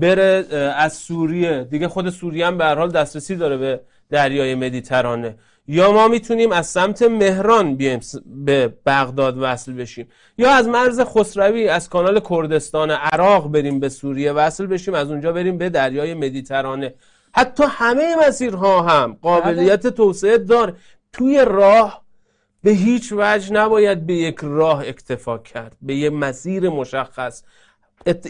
[0.00, 1.64] بره از سوریه.
[1.64, 3.80] دیگه خود سوریه هم به هر حال دسترسی داره به
[4.10, 5.36] دریای مدیترانه.
[5.68, 10.08] یا ما می‌تونیم از سمت مهران بیایم به بغداد وصل بشیم
[10.38, 15.32] یا از مرز خسروی از کانال کردستان عراق بریم به سوریه وصل بشیم از اونجا
[15.32, 16.94] بریم به دریای مدیترانه.
[17.34, 20.76] حتی همه مسیرها هم قابلیت توسعه دار.
[21.12, 22.03] توی راه
[22.64, 27.42] به هیچ وجه نباید به یک راه اکتفا کرد به یه مسیر مشخص.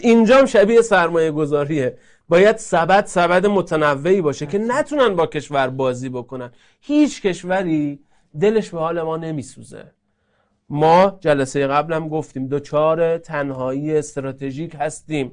[0.01, 1.97] اینجا هم شبیه سرمایه گذاریه.
[2.29, 6.51] باید سبد سبد متنوعی باشه که نتونن با کشور بازی بکنن.
[6.81, 7.99] هیچ کشوری
[8.39, 9.91] دلش به حال ما نمیسوزه.
[10.69, 15.31] ما جلسه قبلم گفتیم دوچار تنهایی استراتژیک هستیم.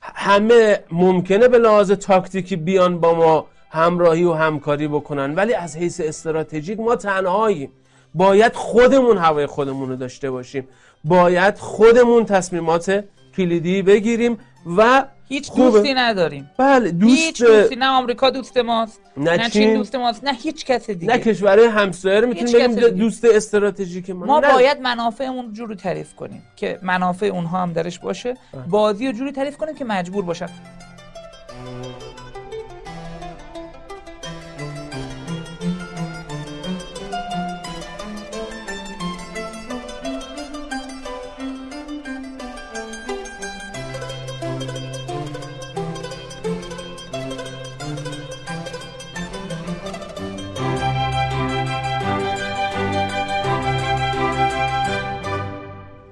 [0.00, 6.00] همه ممکنه به لحاظ تاکتیکی بیان با ما همراهی و همکاری بکنن ولی از حیث
[6.00, 7.72] استراتژیک ما تنهاییم.
[8.14, 10.68] باید خودمون هوای خودمون رو داشته باشیم.
[11.04, 13.04] باید خودمون تصمیمات
[13.36, 14.38] کلیدی بگیریم
[14.76, 16.50] و هیچ دوستی نداریم.
[16.58, 20.90] بله دوست هیچ دوستی نه آمریکا دوست ماست نه چین دوست ماست نه هیچ کس
[20.90, 21.12] دیگه.
[21.12, 24.26] نه کشورهای همسایه رو می‌تونیم بگیم دوست استراتژیک ما.
[24.26, 28.36] ما باید منافعمون جوری تعریف کنیم که منافع اونها هم درش باشه.
[28.52, 28.62] بله.
[28.62, 30.48] بازی رو جوری تعریف کنیم که مجبور باشن.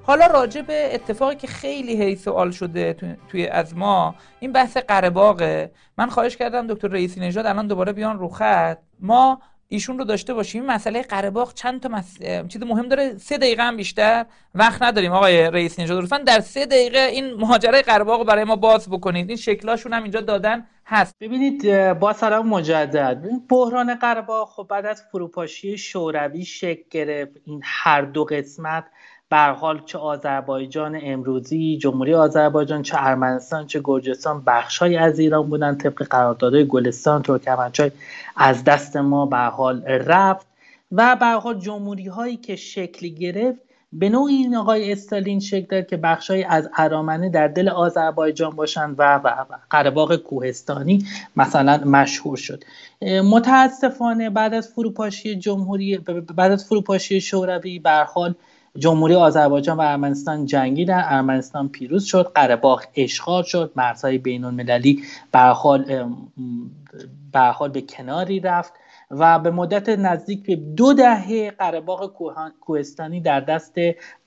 [0.08, 2.96] حالا راجع به اتفاقی که خیلی هی سوال شده
[3.28, 8.18] توی از ما این بحث قره من خواهش کردم دکتر رئیسی نژاد الان دوباره بیان
[8.18, 8.78] رو خط.
[9.00, 10.62] ما ایشون رو داشته باشیم.
[10.62, 12.18] این مسئله قره چند تا مس...
[12.48, 13.18] چیز مهم داره.
[13.18, 16.02] سه دقیقه هم بیشتر وقت نداریم آقای رئیس نژاد.
[16.02, 19.28] لطفا در سه دقیقه این ماجرای قره رو برای ما باز بکنید.
[19.28, 21.14] این شکلاشون هم اینجا دادن هست.
[21.20, 23.22] ببینید با سلام مجدد.
[23.48, 27.36] بحران قره خب بعد از فروپاشی شوروی شکل گرفت.
[27.44, 28.84] این هر دو قسمت
[29.30, 35.74] بر حال چه آذربایجان امروزی جمهوری آذربایجان چه ارمنستان چه گرجستان بخشهایی از ایران بودن
[35.74, 37.90] طبق قراردادهای گلستان ترکمنچای
[38.36, 40.46] از دست ما به حال رفت
[40.92, 43.60] و به حال جمهوری هایی که شکل گرفت
[43.92, 48.94] به نوعی این آقای استالین شکل داد که بخشهایی از ارامنه در دل آذربایجان باشند
[48.98, 49.20] و
[49.70, 51.04] قرهباغ کوهستانی
[51.36, 52.64] مثلا مشهور شد.
[53.24, 55.98] متاسفانه بعد از فروپاشی جمهوری
[56.36, 58.34] بعد از فروپاشی شوروی به حال
[58.76, 62.60] جمهوری آذربایجان و ارمنستان جنگیدن ارمنستان پیروز شد قره
[62.96, 65.02] اشغال شد مرزهای بین المللی
[65.32, 66.08] به حال
[67.72, 68.72] به کناری رفت
[69.10, 71.82] و به مدت نزدیک به دو دهه قره
[72.60, 73.74] کوهستانی در دست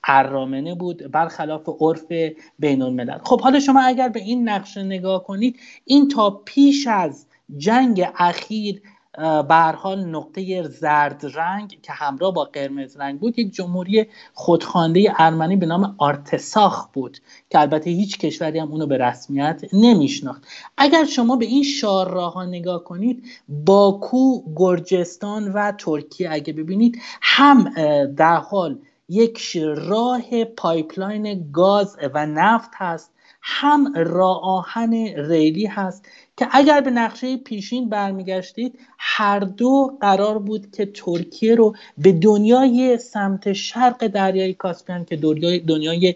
[0.04, 2.12] ارامنه بود برخلاف عرف
[2.58, 7.26] بین الملل خب حالا شما اگر به این نقشه نگاه کنید این تا پیش از
[7.56, 8.82] جنگ اخیر
[9.18, 15.56] به حال نقطه زرد رنگ که همراه با قرمز رنگ بود یک جمهوری خودخوانده ارمنی
[15.56, 17.18] به نام آرتساخ بود
[17.50, 20.46] که البته هیچ کشوری هم اونو به رسمیت نمیشناخت.
[20.76, 27.64] اگر شما به این راه ها نگاه کنید باکو گرجستان و ترکیه اگه ببینید هم
[28.04, 33.11] در حال یک راه pipeline گاز و نفت هست
[33.42, 40.70] هم راه آهن ریلی هست که اگر به نقشه پیشین برمیگشتید هر دو قرار بود
[40.70, 46.14] که ترکیه رو به دنیای سمت شرق دریای کاسپیان که دنیای دنیای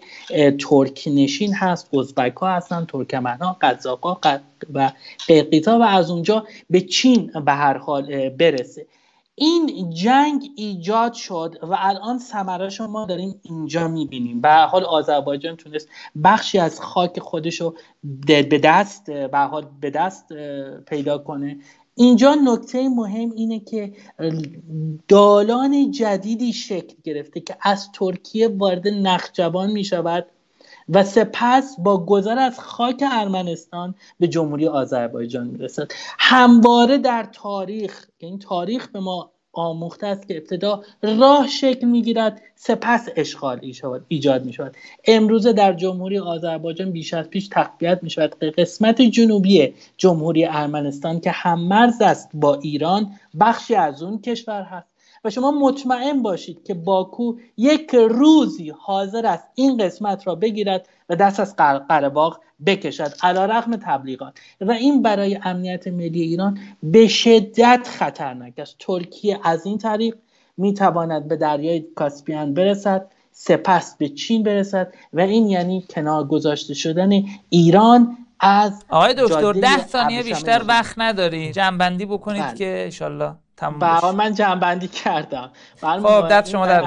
[0.59, 4.05] ترک نشین هست ازبک ها هستن ترکمن ها قزاق
[4.73, 4.91] و
[5.27, 8.85] قرقیزا و از اونجا به چین به هر حال برسه.
[9.39, 14.41] این جنگ ایجاد شد و الان ثمرش ما داریم اینجا می‌بینیم.
[14.41, 15.87] به حال آذربایجان تونست
[16.23, 17.75] بخشی از خاک خودش رو
[18.27, 20.33] به دست به حال به دست
[20.87, 21.57] پیدا کنه.
[21.95, 23.93] اینجا نکته مهم اینه که
[25.07, 30.27] دالان جدیدی شکل گرفته که از ترکیه وارد نخجوان می شود
[30.89, 35.91] و سپس با گذر از خاک ارمنستان به جمهوری آذربایجان می‌رسد.
[36.19, 43.09] همواره در تاریخ این تاریخ به ما آموخته است که ابتدا راه شکل می‌گیرد سپس
[43.15, 43.59] اشغال
[44.07, 44.75] ایجاد می شود
[45.05, 51.31] امروزه در جمهوری آذربایجان بیش از پیش تقویت می شود قسمت جنوبی جمهوری ارمنستان که
[51.31, 54.96] هم مرز است با ایران بخشی از اون کشور هست.
[55.23, 61.15] و شما مطمئن باشید که باکو یک روزی حاضر است این قسمت را بگیرد و
[61.15, 61.55] دست از
[61.89, 64.33] قرباق بکشد علا رقم تبلیغات.
[64.61, 68.75] و این برای امنیت ملی ایران به شدت خطرناک است.
[68.79, 70.15] ترکیه از این طریق
[70.57, 77.09] می‌تواند به دریای کاسپیان برسد سپس به چین برسد و این یعنی کنار گذاشته شدن
[77.49, 81.51] ایران از آقای دکتر ده ثانیه بیشتر وقت نداری.
[81.51, 82.55] جنبندی بکنید بله.
[82.55, 85.51] که انشالله تمام من جنبندی کردم.
[85.81, 86.85] خب دست شما در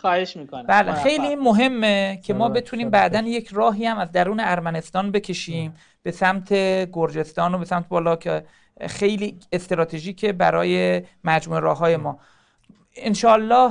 [0.00, 0.62] خواهش می‌کنم.
[0.62, 6.10] بله خیلی مهمه که ما بتونیم بعدا یک راهی هم از درون ارمنستان بکشیم به
[6.10, 6.52] سمت
[6.92, 8.44] گرجستان و به سمت بالا که
[8.86, 12.18] خیلی استراتژیکه برای مجموعه راه های ما.
[12.96, 13.70] انشالله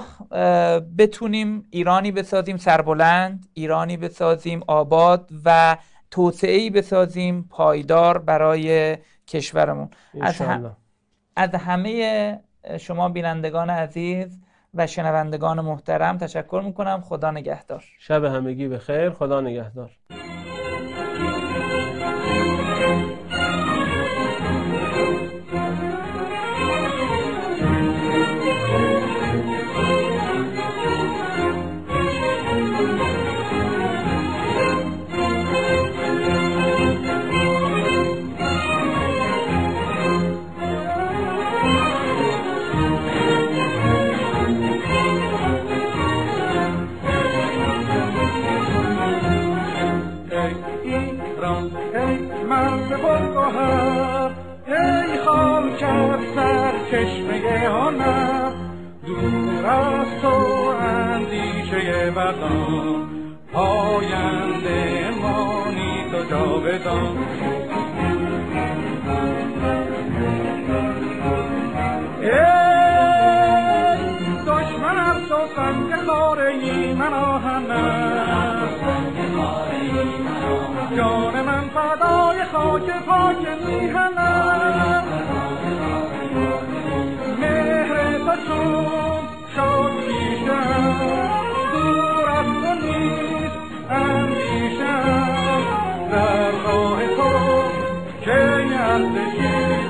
[0.98, 5.78] بتونیم ایرانی بسازیم سربلند ایرانی بسازیم آباد و
[6.12, 8.98] توسعه بسازیم پایدار برای
[9.28, 9.90] کشورمون.
[10.22, 10.42] از,
[11.36, 12.40] از همه
[12.80, 14.40] شما بینندگان عزیز
[14.74, 17.02] و شنوندگان محترم تشکر می‌کنم.
[17.02, 17.84] خدا نگهدار.
[18.00, 19.92] شب همگی به خیر خدا نگهدار.
[56.96, 58.52] چشمه هنر
[59.06, 60.36] دور از تو
[60.80, 63.10] اندیشه بدان.
[63.54, 67.18] پاینده مانی تو جاودان
[72.22, 72.30] ای
[74.48, 78.70] دشمن از تو سنگ خاره من آهنم
[80.98, 85.35] جان من فدای خاک پاک میهنم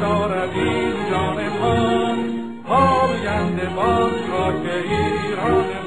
[0.02, 2.16] دارد این جان ما
[2.68, 5.85] پاینده باز را که ایران